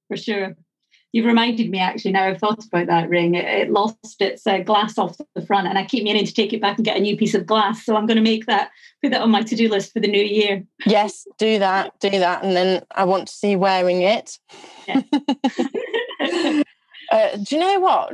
For 0.08 0.18
sure 0.18 0.56
You've 1.14 1.28
reminded 1.28 1.70
me 1.70 1.78
actually 1.78 2.12
now 2.12 2.28
I've 2.28 2.40
thought 2.40 2.66
about 2.66 2.88
that 2.88 3.08
ring. 3.08 3.36
It, 3.36 3.46
it 3.46 3.72
lost 3.72 4.20
its 4.20 4.46
uh, 4.48 4.58
glass 4.60 4.98
off 4.98 5.16
the 5.36 5.46
front 5.46 5.68
and 5.68 5.78
I 5.78 5.86
keep 5.86 6.04
meaning 6.04 6.26
to 6.26 6.34
take 6.34 6.54
it 6.54 6.62
back 6.62 6.78
and 6.78 6.86
get 6.86 6.98
a 6.98 7.00
new 7.00 7.16
piece 7.16 7.36
of 7.36 7.46
glass. 7.46 7.86
So 7.86 7.96
I'm 7.96 8.08
going 8.08 8.18
to 8.18 8.24
make 8.24 8.48
that, 8.48 8.72
put 9.02 9.12
that 9.12 9.22
on 9.22 9.30
my 9.30 9.44
to 9.44 9.56
do 9.56 9.70
list 9.70 9.94
for 9.94 10.00
the 10.00 10.08
new 10.08 10.24
year. 10.24 10.64
Yes, 10.88 11.28
do 11.38 11.60
that, 11.60 12.00
do 12.00 12.10
that. 12.10 12.44
And 12.44 12.56
then 12.56 12.84
I 12.96 13.06
want 13.06 13.28
to 13.28 13.34
see 13.34 13.56
wearing 13.56 14.02
it. 14.02 14.40
Yeah. 14.88 15.04
uh, 17.12 17.38
do 17.38 17.56
you 17.56 17.60
know 17.60 17.80
what? 17.80 18.14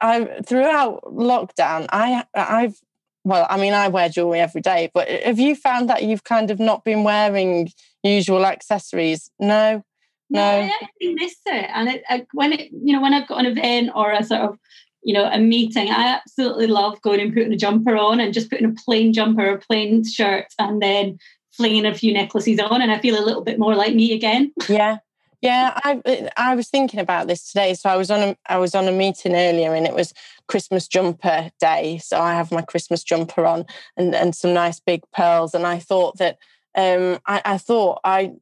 I 0.00 0.24
throughout 0.46 1.02
lockdown, 1.04 1.86
I 1.90 2.24
I've 2.34 2.80
well, 3.24 3.46
I 3.48 3.56
mean, 3.56 3.72
I 3.72 3.88
wear 3.88 4.08
jewelry 4.08 4.40
every 4.40 4.60
day, 4.60 4.90
but 4.92 5.08
have 5.08 5.38
you 5.38 5.54
found 5.54 5.88
that 5.88 6.02
you've 6.02 6.24
kind 6.24 6.50
of 6.50 6.58
not 6.58 6.84
been 6.84 7.04
wearing 7.04 7.70
usual 8.02 8.44
accessories? 8.44 9.30
No. 9.38 9.84
No, 10.32 10.42
I 10.42 10.72
actually 10.82 11.14
miss 11.14 11.36
it. 11.46 11.70
And 11.74 11.88
it, 11.88 12.02
I, 12.08 12.26
when 12.32 12.52
it, 12.52 12.70
you 12.72 12.92
know, 12.92 13.02
when 13.02 13.14
I've 13.14 13.28
got 13.28 13.44
an 13.44 13.46
event 13.46 13.90
or 13.94 14.12
a 14.12 14.24
sort 14.24 14.40
of, 14.40 14.58
you 15.02 15.14
know, 15.14 15.24
a 15.24 15.38
meeting, 15.38 15.90
I 15.90 16.14
absolutely 16.14 16.68
love 16.68 17.00
going 17.02 17.20
and 17.20 17.34
putting 17.34 17.52
a 17.52 17.56
jumper 17.56 17.96
on 17.96 18.20
and 18.20 18.32
just 18.32 18.50
putting 18.50 18.66
a 18.66 18.74
plain 18.84 19.12
jumper 19.12 19.46
or 19.46 19.58
plain 19.58 20.04
shirt 20.04 20.46
and 20.58 20.80
then 20.80 21.18
flinging 21.52 21.86
a 21.86 21.94
few 21.94 22.12
necklaces 22.12 22.58
on, 22.58 22.82
and 22.82 22.90
I 22.90 22.98
feel 22.98 23.18
a 23.18 23.24
little 23.24 23.42
bit 23.42 23.58
more 23.58 23.74
like 23.74 23.94
me 23.94 24.12
again. 24.12 24.52
Yeah, 24.68 24.98
yeah, 25.42 25.72
I 25.84 26.30
I 26.36 26.54
was 26.54 26.68
thinking 26.68 27.00
about 27.00 27.26
this 27.26 27.50
today. 27.50 27.74
So 27.74 27.90
I 27.90 27.96
was 27.96 28.10
on 28.10 28.20
a 28.20 28.36
I 28.48 28.58
was 28.58 28.74
on 28.74 28.88
a 28.88 28.92
meeting 28.92 29.34
earlier, 29.34 29.74
and 29.74 29.86
it 29.86 29.94
was 29.94 30.14
Christmas 30.46 30.86
jumper 30.86 31.50
day. 31.60 31.98
So 31.98 32.20
I 32.20 32.34
have 32.34 32.52
my 32.52 32.62
Christmas 32.62 33.02
jumper 33.02 33.44
on 33.44 33.66
and 33.96 34.14
and 34.14 34.34
some 34.34 34.54
nice 34.54 34.80
big 34.80 35.02
pearls, 35.12 35.54
and 35.54 35.66
I 35.66 35.78
thought 35.78 36.18
that 36.18 36.38
um 36.76 37.18
I, 37.26 37.42
I 37.44 37.58
thought 37.58 38.00
I 38.04 38.32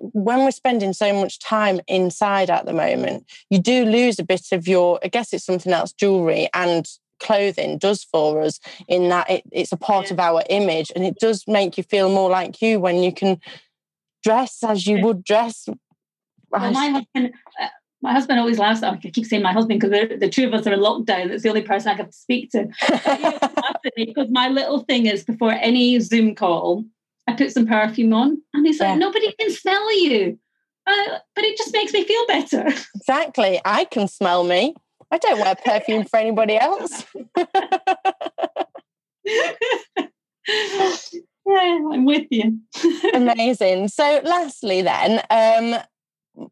when 0.00 0.40
we're 0.40 0.50
spending 0.50 0.92
so 0.92 1.12
much 1.12 1.38
time 1.40 1.80
inside 1.88 2.50
at 2.50 2.66
the 2.66 2.72
moment, 2.72 3.26
you 3.50 3.58
do 3.58 3.84
lose 3.84 4.18
a 4.18 4.24
bit 4.24 4.52
of 4.52 4.68
your, 4.68 4.98
I 5.02 5.08
guess 5.08 5.32
it's 5.32 5.44
something 5.44 5.72
else, 5.72 5.92
jewelry 5.92 6.48
and 6.54 6.86
clothing 7.20 7.78
does 7.78 8.04
for 8.04 8.42
us 8.42 8.60
in 8.86 9.08
that 9.08 9.28
it, 9.28 9.42
it's 9.50 9.72
a 9.72 9.76
part 9.76 10.06
yeah. 10.06 10.12
of 10.12 10.20
our 10.20 10.42
image 10.50 10.92
and 10.94 11.04
it 11.04 11.18
does 11.18 11.44
make 11.48 11.76
you 11.76 11.84
feel 11.84 12.08
more 12.08 12.30
like 12.30 12.62
you 12.62 12.78
when 12.78 13.02
you 13.02 13.12
can 13.12 13.40
dress 14.22 14.62
as 14.62 14.86
you 14.86 15.00
would 15.00 15.24
dress. 15.24 15.68
Well, 16.50 16.72
my 16.72 16.88
husband, 16.88 17.34
uh, 17.60 17.68
my 18.00 18.12
husband 18.12 18.38
always 18.38 18.58
laughs. 18.58 18.82
I 18.82 18.96
keep 18.96 19.26
saying 19.26 19.42
my 19.42 19.52
husband 19.52 19.80
because 19.80 20.18
the 20.20 20.28
two 20.28 20.46
of 20.46 20.54
us 20.54 20.66
are 20.66 20.72
in 20.72 20.80
lockdown. 20.80 21.28
That's 21.28 21.42
the 21.42 21.48
only 21.48 21.62
person 21.62 21.92
I 21.92 21.96
can 21.96 22.12
speak 22.12 22.50
to. 22.52 22.68
because 23.96 24.30
my 24.30 24.48
little 24.48 24.80
thing 24.80 25.06
is 25.06 25.24
before 25.24 25.52
any 25.52 25.98
Zoom 26.00 26.34
call, 26.34 26.84
I 27.28 27.34
put 27.34 27.52
some 27.52 27.66
perfume 27.66 28.14
on, 28.14 28.40
and 28.54 28.66
he's 28.66 28.80
like, 28.80 28.98
nobody 28.98 29.30
can 29.38 29.50
smell 29.50 29.94
you. 30.00 30.38
Uh, 30.86 31.18
but 31.34 31.44
it 31.44 31.58
just 31.58 31.74
makes 31.74 31.92
me 31.92 32.04
feel 32.04 32.26
better. 32.26 32.66
Exactly. 32.96 33.60
I 33.64 33.84
can 33.84 34.08
smell 34.08 34.44
me. 34.44 34.74
I 35.10 35.18
don't 35.18 35.40
wear 35.40 35.54
perfume 35.54 36.04
for 36.04 36.18
anybody 36.18 36.56
else. 36.56 37.04
yeah, 37.36 37.44
I'm 41.46 42.04
with 42.04 42.26
you. 42.30 42.58
Amazing. 43.14 43.88
So, 43.88 44.20
lastly, 44.24 44.82
then, 44.82 45.22
um, 45.30 45.80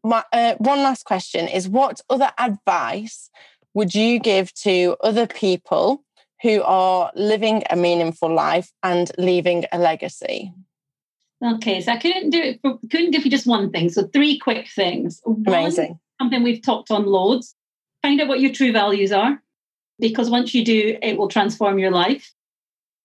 my, 0.03 0.23
uh, 0.33 0.55
one 0.57 0.79
last 0.79 1.05
question 1.05 1.47
is 1.47 1.69
what 1.69 2.01
other 2.09 2.31
advice 2.39 3.29
would 3.73 3.93
you 3.93 4.19
give 4.19 4.53
to 4.55 4.95
other 5.01 5.27
people 5.27 6.03
who 6.41 6.63
are 6.63 7.11
living 7.15 7.63
a 7.69 7.75
meaningful 7.75 8.33
life 8.33 8.71
and 8.83 9.11
leaving 9.17 9.65
a 9.71 9.77
legacy? 9.77 10.51
Okay, 11.43 11.81
so 11.81 11.91
I 11.91 11.97
couldn't 11.97 12.31
do 12.31 12.41
it. 12.41 12.59
For, 12.61 12.79
couldn't 12.89 13.11
give 13.11 13.23
you 13.23 13.31
just 13.31 13.45
one 13.45 13.71
thing. 13.71 13.89
So 13.89 14.07
three 14.07 14.39
quick 14.39 14.67
things. 14.69 15.21
Amazing. 15.25 15.89
One, 15.89 15.99
something 16.19 16.43
we've 16.43 16.63
talked 16.63 16.89
on 16.89 17.05
loads. 17.05 17.53
Find 18.01 18.19
out 18.19 18.27
what 18.27 18.39
your 18.39 18.51
true 18.51 18.71
values 18.71 19.11
are, 19.11 19.41
because 19.99 20.29
once 20.29 20.53
you 20.53 20.63
do, 20.63 20.97
it 21.01 21.17
will 21.17 21.27
transform 21.27 21.77
your 21.77 21.91
life. 21.91 22.33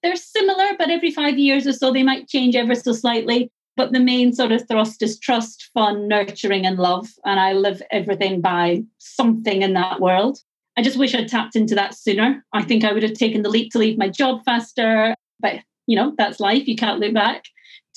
They're 0.02 0.16
similar, 0.16 0.76
but 0.78 0.90
every 0.90 1.10
five 1.10 1.38
years 1.38 1.66
or 1.66 1.72
so 1.72 1.92
they 1.92 2.02
might 2.02 2.28
change 2.28 2.56
ever 2.56 2.74
so 2.74 2.92
slightly. 2.92 3.50
But 3.76 3.92
the 3.92 4.00
main 4.00 4.32
sort 4.32 4.52
of 4.52 4.66
thrust 4.68 5.02
is 5.02 5.18
trust, 5.18 5.70
fun, 5.72 6.08
nurturing, 6.08 6.66
and 6.66 6.78
love. 6.78 7.08
And 7.24 7.40
I 7.40 7.52
live 7.52 7.82
everything 7.90 8.40
by 8.40 8.84
something 8.98 9.62
in 9.62 9.74
that 9.74 10.00
world. 10.00 10.38
I 10.76 10.82
just 10.82 10.98
wish 10.98 11.14
I'd 11.14 11.28
tapped 11.28 11.56
into 11.56 11.74
that 11.74 11.94
sooner. 11.94 12.44
I 12.52 12.62
think 12.62 12.84
I 12.84 12.92
would 12.92 13.02
have 13.02 13.14
taken 13.14 13.42
the 13.42 13.50
leap 13.50 13.72
to 13.72 13.78
leave 13.78 13.98
my 13.98 14.08
job 14.08 14.44
faster, 14.44 15.14
but 15.40 15.60
you 15.86 15.96
know, 15.96 16.14
that's 16.16 16.40
life. 16.40 16.66
You 16.66 16.76
can't 16.76 17.00
look 17.00 17.14
back 17.14 17.44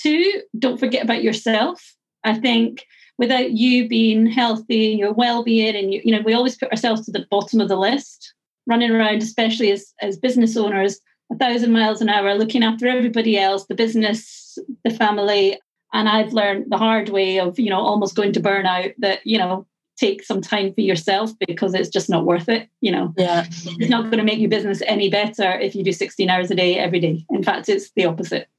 Two, 0.02 0.42
don't 0.58 0.80
forget 0.80 1.04
about 1.04 1.24
yourself. 1.24 1.96
I 2.24 2.34
think 2.34 2.86
without 3.18 3.52
you 3.52 3.88
being 3.88 4.26
healthy 4.26 4.92
and 4.92 5.00
your 5.00 5.14
well-being 5.14 5.76
and 5.76 5.94
you, 5.94 6.02
you 6.04 6.12
know 6.12 6.22
we 6.26 6.34
always 6.34 6.58
put 6.58 6.72
ourselves 6.72 7.06
to 7.06 7.12
the 7.12 7.26
bottom 7.30 7.62
of 7.62 7.70
the 7.70 7.78
list. 7.78 8.34
Running 8.68 8.92
around 8.92 9.22
especially 9.22 9.72
as, 9.72 9.94
as 10.02 10.18
business 10.18 10.58
owners 10.58 11.00
a 11.32 11.38
thousand 11.38 11.72
miles 11.72 12.02
an 12.02 12.10
hour 12.10 12.34
looking 12.34 12.64
after 12.64 12.88
everybody 12.88 13.38
else 13.38 13.66
the 13.68 13.76
business 13.76 14.58
the 14.84 14.92
family. 14.92 15.60
And 15.94 16.10
i've 16.10 16.34
learned 16.34 16.66
the 16.70 16.78
hard 16.78 17.10
way 17.10 17.40
of 17.40 17.58
you 17.60 17.70
know 17.70 17.80
almost 17.80 18.16
going 18.16 18.34
to 18.34 18.42
burnout 18.42 18.94
that 18.98 19.26
you 19.26 19.38
know 19.38 19.66
take 19.98 20.24
some 20.24 20.42
time 20.42 20.74
for 20.74 20.82
yourself 20.82 21.32
because 21.48 21.74
it's 21.74 21.88
just 21.88 22.10
not 22.10 22.26
worth 22.26 22.50
it 22.50 22.68
you 22.82 22.92
know. 22.92 23.14
Yeah. 23.18 23.46
It's 23.48 23.90
not 23.90 24.06
going 24.06 24.18
to 24.18 24.24
make 24.24 24.40
your 24.40 24.50
business 24.50 24.82
any 24.88 25.10
better 25.10 25.52
if 25.52 25.74
you 25.74 25.84
do 25.84 25.94
16 25.94 26.30
hours 26.30 26.52
a 26.52 26.56
day 26.56 26.78
every 26.78 27.00
day. 27.00 27.26
In 27.30 27.44
fact 27.44 27.70
it's 27.70 27.92
the 27.92 28.06
opposite 28.06 28.50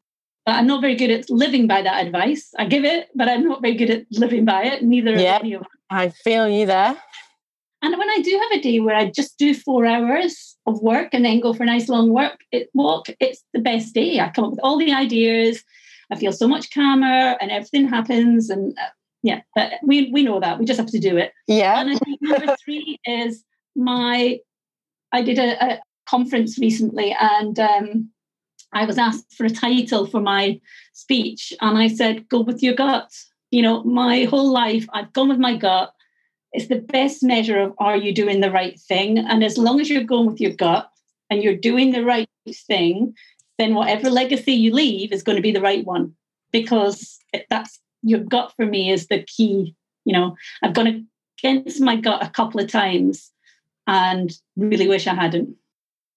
but 0.47 0.55
I'm 0.55 0.67
not 0.69 0.81
very 0.81 0.95
good 0.95 1.11
at 1.11 1.29
living 1.29 1.67
by 1.67 1.83
that 1.83 2.07
advice. 2.07 2.55
I 2.57 2.67
give 2.67 2.85
it, 2.85 3.09
but 3.17 3.29
I'm 3.29 3.45
not 3.45 3.61
very 3.61 3.75
good 3.75 3.91
at 3.91 4.07
living 4.13 4.45
by 4.45 4.63
it. 4.63 4.83
Neither 4.83 5.17
yeah, 5.17 5.39
any 5.41 5.55
of 5.55 5.63
us. 5.63 5.69
I 5.91 6.09
feel 6.11 6.49
you 6.49 6.67
there. 6.67 6.97
And 7.83 7.99
when 7.99 8.09
I 8.09 8.21
do 8.23 8.31
have 8.43 8.59
a 8.59 8.63
day 8.63 8.79
where 8.81 8.95
I 8.95 9.11
just 9.11 9.39
do 9.39 9.55
four 9.55 9.85
hours 9.85 10.57
of 10.67 10.81
work 10.81 11.09
and 11.13 11.25
then 11.25 11.41
go 11.41 11.53
for 11.53 11.65
a 11.65 11.67
nice 11.67 11.89
long 11.89 12.11
work 12.11 12.39
it, 12.53 12.71
walk, 12.75 13.09
it's 13.21 13.43
the 13.53 13.61
best 13.61 13.93
day. 13.93 14.21
I 14.21 14.31
come 14.31 14.45
up 14.45 14.51
with 14.53 14.61
all 14.63 14.79
the 14.79 14.93
ideas. 14.93 15.63
I 16.11 16.17
feel 16.17 16.33
so 16.33 16.47
much 16.47 16.73
calmer, 16.73 17.37
and 17.41 17.51
everything 17.51 17.89
happens. 17.89 18.49
And 18.49 18.79
uh, 18.79 18.89
yeah, 19.25 19.41
we 19.83 20.11
we 20.13 20.23
know 20.23 20.39
that. 20.39 20.61
We 20.61 20.65
just 20.65 20.79
have 20.79 20.91
to 20.91 21.01
do 21.01 21.17
it. 21.17 21.33
Yeah. 21.49 21.81
And 21.81 21.91
I 21.91 21.97
think 21.97 22.23
number 22.23 22.57
three 22.65 23.01
is 23.05 23.43
my. 23.75 24.39
I 25.13 25.23
did 25.23 25.39
a, 25.39 25.65
a 25.65 25.81
conference 26.09 26.59
recently, 26.59 27.17
and 27.19 27.59
um, 27.59 28.11
I 28.73 28.85
was 28.85 28.99
asked 28.99 29.35
for 29.35 29.47
a 29.47 29.51
title 29.51 30.07
for 30.07 30.21
my 30.21 30.61
speech, 30.93 31.53
and 31.61 31.79
I 31.79 31.89
said, 31.89 32.29
Go 32.29 32.41
with 32.41 32.63
your 32.63 32.75
gut. 32.75 33.11
You 33.51 33.63
know, 33.63 33.85
my 33.85 34.25
whole 34.25 34.53
life, 34.53 34.87
I've 34.93 35.13
gone 35.13 35.29
with 35.29 35.39
my 35.39 35.57
gut. 35.57 35.93
It's 36.53 36.69
the 36.69 36.81
best 36.81 37.23
measure 37.23 37.61
of 37.61 37.75
are 37.79 37.97
you 37.97 38.13
doing 38.13 38.41
the 38.41 38.51
right 38.51 38.79
thing? 38.81 39.19
And 39.19 39.45
as 39.45 39.59
long 39.59 39.81
as 39.81 39.89
you're 39.89 40.03
going 40.03 40.27
with 40.27 40.41
your 40.41 40.53
gut 40.53 40.91
and 41.31 41.43
you're 41.43 41.57
doing 41.57 41.93
the 41.93 42.05
right 42.05 42.29
thing, 42.49 43.15
then 43.59 43.75
whatever 43.75 44.11
legacy 44.11 44.53
you 44.53 44.73
leave 44.73 45.13
is 45.13 45.23
going 45.23 45.37
to 45.37 45.43
be 45.43 45.53
the 45.53 45.61
right 45.61 45.85
one 45.85 46.15
because 46.53 47.19
that's 47.51 47.81
your 48.03 48.21
gut 48.21 48.53
for 48.57 48.67
me 48.67 48.91
is 48.91 49.09
the 49.09 49.23
key. 49.23 49.75
You 50.05 50.13
know, 50.13 50.37
I've 50.63 50.75
gone 50.75 51.09
against 51.39 51.81
my 51.81 51.97
gut 51.97 52.25
a 52.25 52.31
couple 52.31 52.61
of 52.61 52.71
times 52.71 53.31
and 53.87 54.33
really 54.57 54.89
wish 54.89 55.07
I 55.07 55.15
hadn't. 55.15 55.57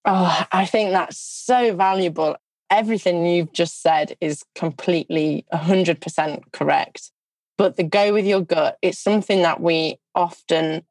Oh, 0.05 0.45
I 0.51 0.65
think 0.65 0.91
that's 0.91 1.17
so 1.17 1.75
valuable. 1.75 2.35
Everything 2.69 3.25
you've 3.25 3.53
just 3.53 3.81
said 3.81 4.15
is 4.21 4.43
completely 4.55 5.45
100% 5.53 6.41
correct. 6.53 7.11
But 7.57 7.75
the 7.75 7.83
go 7.83 8.13
with 8.13 8.25
your 8.25 8.41
gut, 8.41 8.77
it's 8.81 8.99
something 8.99 9.41
that 9.41 9.59
we 9.59 9.97
often, 10.15 10.83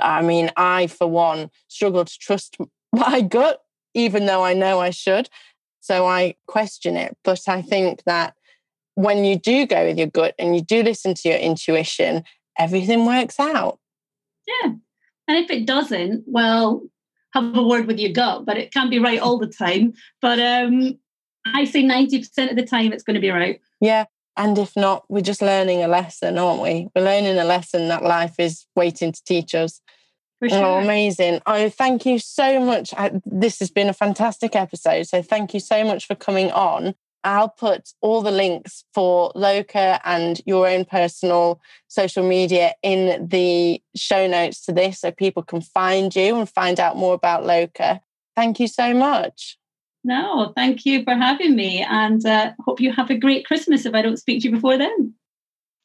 I 0.00 0.22
mean, 0.22 0.50
I, 0.56 0.86
for 0.86 1.06
one, 1.06 1.50
struggle 1.68 2.04
to 2.04 2.18
trust 2.18 2.56
my 2.92 3.20
gut, 3.20 3.60
even 3.94 4.26
though 4.26 4.42
I 4.42 4.54
know 4.54 4.80
I 4.80 4.90
should. 4.90 5.28
So 5.80 6.06
I 6.06 6.36
question 6.46 6.96
it. 6.96 7.16
But 7.22 7.42
I 7.48 7.62
think 7.62 8.02
that 8.04 8.34
when 8.94 9.24
you 9.24 9.38
do 9.38 9.66
go 9.66 9.86
with 9.86 9.98
your 9.98 10.06
gut 10.06 10.34
and 10.38 10.56
you 10.56 10.62
do 10.62 10.82
listen 10.82 11.14
to 11.14 11.28
your 11.28 11.38
intuition, 11.38 12.24
everything 12.58 13.04
works 13.04 13.38
out. 13.38 13.78
Yeah. 14.46 14.72
And 15.28 15.36
if 15.44 15.50
it 15.50 15.66
doesn't, 15.66 16.24
well, 16.26 16.82
have 17.36 17.56
a 17.56 17.62
word 17.62 17.86
with 17.86 17.98
your 17.98 18.12
gut, 18.12 18.44
but 18.44 18.56
it 18.56 18.72
can't 18.72 18.90
be 18.90 18.98
right 18.98 19.20
all 19.20 19.38
the 19.38 19.46
time. 19.46 19.94
But 20.20 20.38
um, 20.38 20.98
I 21.44 21.64
say 21.64 21.82
90% 21.82 22.50
of 22.50 22.56
the 22.56 22.66
time 22.66 22.92
it's 22.92 23.02
going 23.02 23.14
to 23.14 23.20
be 23.20 23.30
right. 23.30 23.60
Yeah. 23.80 24.04
And 24.36 24.58
if 24.58 24.76
not, 24.76 25.04
we're 25.08 25.22
just 25.22 25.40
learning 25.40 25.82
a 25.82 25.88
lesson, 25.88 26.38
aren't 26.38 26.62
we? 26.62 26.88
We're 26.94 27.04
learning 27.04 27.38
a 27.38 27.44
lesson 27.44 27.88
that 27.88 28.02
life 28.02 28.34
is 28.38 28.66
waiting 28.74 29.12
to 29.12 29.24
teach 29.24 29.54
us. 29.54 29.80
For 30.38 30.50
sure. 30.50 30.64
Oh, 30.64 30.74
amazing. 30.74 31.40
Oh, 31.46 31.70
thank 31.70 32.04
you 32.04 32.18
so 32.18 32.60
much. 32.60 32.92
I, 32.94 33.12
this 33.24 33.58
has 33.60 33.70
been 33.70 33.88
a 33.88 33.94
fantastic 33.94 34.54
episode. 34.54 35.04
So 35.04 35.22
thank 35.22 35.54
you 35.54 35.60
so 35.60 35.84
much 35.84 36.06
for 36.06 36.14
coming 36.14 36.50
on. 36.50 36.94
I'll 37.26 37.48
put 37.48 37.92
all 38.00 38.22
the 38.22 38.30
links 38.30 38.84
for 38.94 39.32
Loca 39.34 40.00
and 40.04 40.40
your 40.46 40.68
own 40.68 40.84
personal 40.84 41.60
social 41.88 42.26
media 42.26 42.74
in 42.84 43.26
the 43.26 43.82
show 43.96 44.28
notes 44.28 44.64
to 44.66 44.72
this 44.72 45.00
so 45.00 45.10
people 45.10 45.42
can 45.42 45.60
find 45.60 46.14
you 46.14 46.36
and 46.36 46.48
find 46.48 46.78
out 46.78 46.96
more 46.96 47.14
about 47.14 47.44
Loca. 47.44 48.00
Thank 48.36 48.60
you 48.60 48.68
so 48.68 48.94
much. 48.94 49.58
No, 50.04 50.52
thank 50.54 50.86
you 50.86 51.02
for 51.02 51.14
having 51.14 51.56
me 51.56 51.82
and 51.82 52.24
uh, 52.24 52.52
hope 52.64 52.80
you 52.80 52.92
have 52.92 53.10
a 53.10 53.18
great 53.18 53.44
Christmas 53.44 53.84
if 53.86 53.94
I 53.94 54.02
don't 54.02 54.18
speak 54.18 54.42
to 54.42 54.48
you 54.48 54.54
before 54.54 54.78
then. 54.78 55.14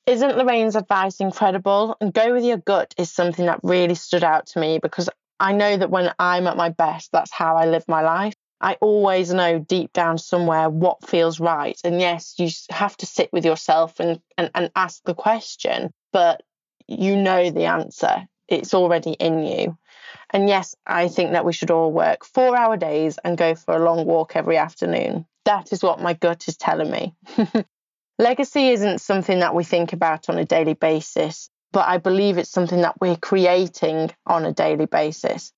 Isn't 0.05 0.37
Lorraine's 0.37 0.75
advice 0.75 1.19
incredible? 1.19 1.97
And 1.99 2.13
go 2.13 2.33
with 2.33 2.43
your 2.43 2.57
gut 2.57 2.93
is 2.99 3.09
something 3.09 3.47
that 3.47 3.61
really 3.63 3.95
stood 3.95 4.23
out 4.23 4.45
to 4.47 4.59
me 4.59 4.77
because 4.77 5.09
I 5.39 5.53
know 5.53 5.75
that 5.75 5.89
when 5.89 6.13
I'm 6.19 6.45
at 6.45 6.55
my 6.55 6.69
best, 6.69 7.11
that's 7.11 7.31
how 7.31 7.55
I 7.55 7.65
live 7.65 7.85
my 7.87 8.01
life. 8.01 8.35
I 8.61 8.77
always 8.79 9.33
know 9.33 9.57
deep 9.57 9.91
down 9.91 10.19
somewhere 10.19 10.69
what 10.69 11.07
feels 11.07 11.39
right. 11.39 11.79
And 11.83 11.99
yes, 11.99 12.35
you 12.37 12.49
have 12.69 12.95
to 12.97 13.07
sit 13.07 13.33
with 13.33 13.43
yourself 13.43 13.99
and, 13.99 14.21
and, 14.37 14.51
and 14.53 14.71
ask 14.75 15.01
the 15.03 15.15
question, 15.15 15.91
but 16.13 16.43
you 16.87 17.15
know 17.15 17.49
the 17.49 17.65
answer. 17.65 18.27
It's 18.47 18.75
already 18.75 19.13
in 19.13 19.43
you. 19.43 19.77
And 20.29 20.47
yes, 20.47 20.75
I 20.85 21.07
think 21.07 21.31
that 21.31 21.43
we 21.43 21.53
should 21.53 21.71
all 21.71 21.91
work 21.91 22.23
four 22.23 22.55
hour 22.55 22.77
days 22.77 23.17
and 23.23 23.37
go 23.37 23.55
for 23.55 23.75
a 23.75 23.83
long 23.83 24.05
walk 24.05 24.35
every 24.35 24.57
afternoon. 24.57 25.25
That 25.45 25.73
is 25.73 25.81
what 25.81 25.99
my 25.99 26.13
gut 26.13 26.47
is 26.47 26.55
telling 26.55 26.91
me. 26.91 27.15
Legacy 28.19 28.69
isn't 28.69 29.01
something 29.01 29.39
that 29.39 29.55
we 29.55 29.63
think 29.63 29.93
about 29.93 30.29
on 30.29 30.37
a 30.37 30.45
daily 30.45 30.75
basis, 30.75 31.49
but 31.71 31.87
I 31.87 31.97
believe 31.97 32.37
it's 32.37 32.51
something 32.51 32.81
that 32.81 33.01
we're 33.01 33.15
creating 33.15 34.11
on 34.27 34.45
a 34.45 34.53
daily 34.53 34.85
basis 34.85 35.51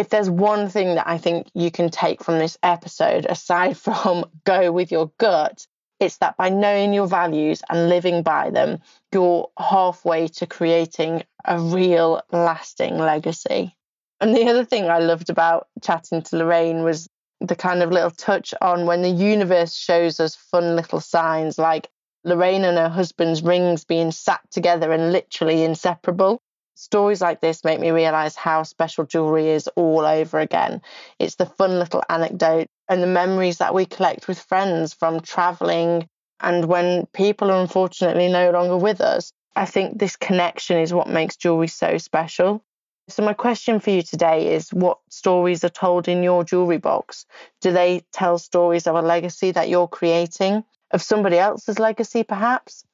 if 0.00 0.08
there's 0.08 0.30
one 0.30 0.70
thing 0.70 0.94
that 0.94 1.06
I 1.06 1.18
think 1.18 1.50
you 1.52 1.70
can 1.70 1.90
take 1.90 2.24
from 2.24 2.38
this 2.38 2.56
episode, 2.62 3.26
aside 3.26 3.76
from 3.86 4.24
go 4.44 4.72
with 4.72 4.90
your 4.90 5.12
gut, 5.18 5.66
it's 6.00 6.16
that 6.18 6.38
by 6.38 6.48
knowing 6.48 6.94
your 6.94 7.06
values 7.06 7.62
and 7.68 7.90
living 7.90 8.22
by 8.22 8.48
them, 8.48 8.78
you're 9.12 9.50
halfway 9.58 10.28
to 10.28 10.46
creating 10.46 11.24
a 11.44 11.60
real 11.60 12.22
lasting 12.32 12.96
legacy. 12.96 13.76
And 14.22 14.34
the 14.34 14.48
other 14.48 14.64
thing 14.64 14.88
I 14.88 15.00
loved 15.00 15.28
about 15.28 15.68
chatting 15.82 16.22
to 16.22 16.36
Lorraine 16.36 16.82
was 16.82 17.06
the 17.42 17.56
kind 17.56 17.82
of 17.82 17.90
little 17.90 18.10
touch 18.10 18.54
on 18.62 18.86
when 18.86 19.02
the 19.02 19.10
universe 19.10 19.76
shows 19.76 20.18
us 20.18 20.34
fun 20.34 20.76
little 20.76 21.00
signs 21.00 21.58
like 21.58 21.90
Lorraine 22.24 22.64
and 22.64 22.78
her 22.78 22.88
husband's 22.88 23.42
rings 23.42 23.84
being 23.84 24.12
sat 24.12 24.40
together 24.50 24.92
and 24.92 25.12
literally 25.12 25.62
inseparable 25.62 26.40
stories 26.80 27.20
like 27.20 27.42
this 27.42 27.62
make 27.62 27.78
me 27.78 27.90
realize 27.90 28.34
how 28.34 28.62
special 28.62 29.04
jewelry 29.04 29.50
is 29.50 29.68
all 29.76 30.06
over 30.06 30.38
again. 30.38 30.80
It's 31.18 31.34
the 31.34 31.44
fun 31.44 31.78
little 31.78 32.02
anecdote 32.08 32.68
and 32.88 33.02
the 33.02 33.06
memories 33.06 33.58
that 33.58 33.74
we 33.74 33.84
collect 33.84 34.26
with 34.26 34.40
friends 34.40 34.94
from 34.94 35.20
traveling 35.20 36.08
and 36.40 36.64
when 36.64 37.04
people 37.12 37.50
are 37.50 37.60
unfortunately 37.60 38.28
no 38.28 38.50
longer 38.50 38.78
with 38.78 39.02
us. 39.02 39.30
I 39.54 39.66
think 39.66 39.98
this 39.98 40.16
connection 40.16 40.78
is 40.78 40.94
what 40.94 41.06
makes 41.06 41.36
jewelry 41.36 41.68
so 41.68 41.98
special. 41.98 42.64
So, 43.08 43.24
my 43.24 43.34
question 43.34 43.80
for 43.80 43.90
you 43.90 44.02
today 44.02 44.54
is 44.54 44.70
what 44.70 45.00
stories 45.10 45.64
are 45.64 45.68
told 45.68 46.08
in 46.08 46.22
your 46.22 46.44
jewelry 46.44 46.78
box? 46.78 47.26
Do 47.60 47.72
they 47.72 48.04
tell 48.10 48.38
stories 48.38 48.86
of 48.86 48.94
a 48.94 49.02
legacy 49.02 49.50
that 49.50 49.68
you're 49.68 49.88
creating, 49.88 50.64
of 50.92 51.02
somebody 51.02 51.36
else's 51.36 51.78
legacy, 51.78 52.22
perhaps? 52.22 52.84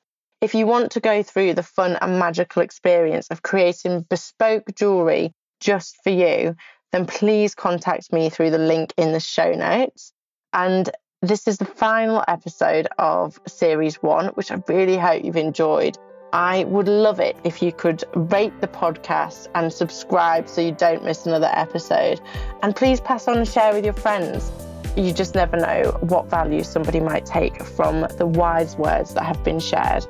If 0.42 0.54
you 0.54 0.66
want 0.66 0.92
to 0.92 1.00
go 1.00 1.22
through 1.22 1.54
the 1.54 1.62
fun 1.62 1.96
and 2.00 2.18
magical 2.18 2.60
experience 2.60 3.28
of 3.28 3.42
creating 3.42 4.02
bespoke 4.10 4.64
jewelry 4.74 5.32
just 5.60 5.96
for 6.04 6.10
you, 6.10 6.54
then 6.92 7.06
please 7.06 7.54
contact 7.54 8.12
me 8.12 8.28
through 8.28 8.50
the 8.50 8.58
link 8.58 8.92
in 8.98 9.12
the 9.12 9.20
show 9.20 9.52
notes. 9.52 10.12
And 10.52 10.90
this 11.22 11.48
is 11.48 11.56
the 11.56 11.64
final 11.64 12.22
episode 12.28 12.86
of 12.98 13.40
series 13.46 14.02
one, 14.02 14.26
which 14.34 14.52
I 14.52 14.62
really 14.68 14.98
hope 14.98 15.24
you've 15.24 15.36
enjoyed. 15.36 15.96
I 16.34 16.64
would 16.64 16.88
love 16.88 17.18
it 17.18 17.36
if 17.44 17.62
you 17.62 17.72
could 17.72 18.04
rate 18.14 18.60
the 18.60 18.68
podcast 18.68 19.48
and 19.54 19.72
subscribe 19.72 20.50
so 20.50 20.60
you 20.60 20.72
don't 20.72 21.02
miss 21.02 21.24
another 21.24 21.50
episode. 21.50 22.20
And 22.62 22.76
please 22.76 23.00
pass 23.00 23.26
on 23.26 23.38
and 23.38 23.48
share 23.48 23.72
with 23.72 23.86
your 23.86 23.94
friends. 23.94 24.52
You 24.98 25.14
just 25.14 25.34
never 25.34 25.56
know 25.56 25.96
what 26.00 26.28
value 26.28 26.62
somebody 26.62 27.00
might 27.00 27.24
take 27.24 27.62
from 27.62 28.06
the 28.18 28.26
wise 28.26 28.76
words 28.76 29.14
that 29.14 29.24
have 29.24 29.42
been 29.42 29.60
shared. 29.60 30.04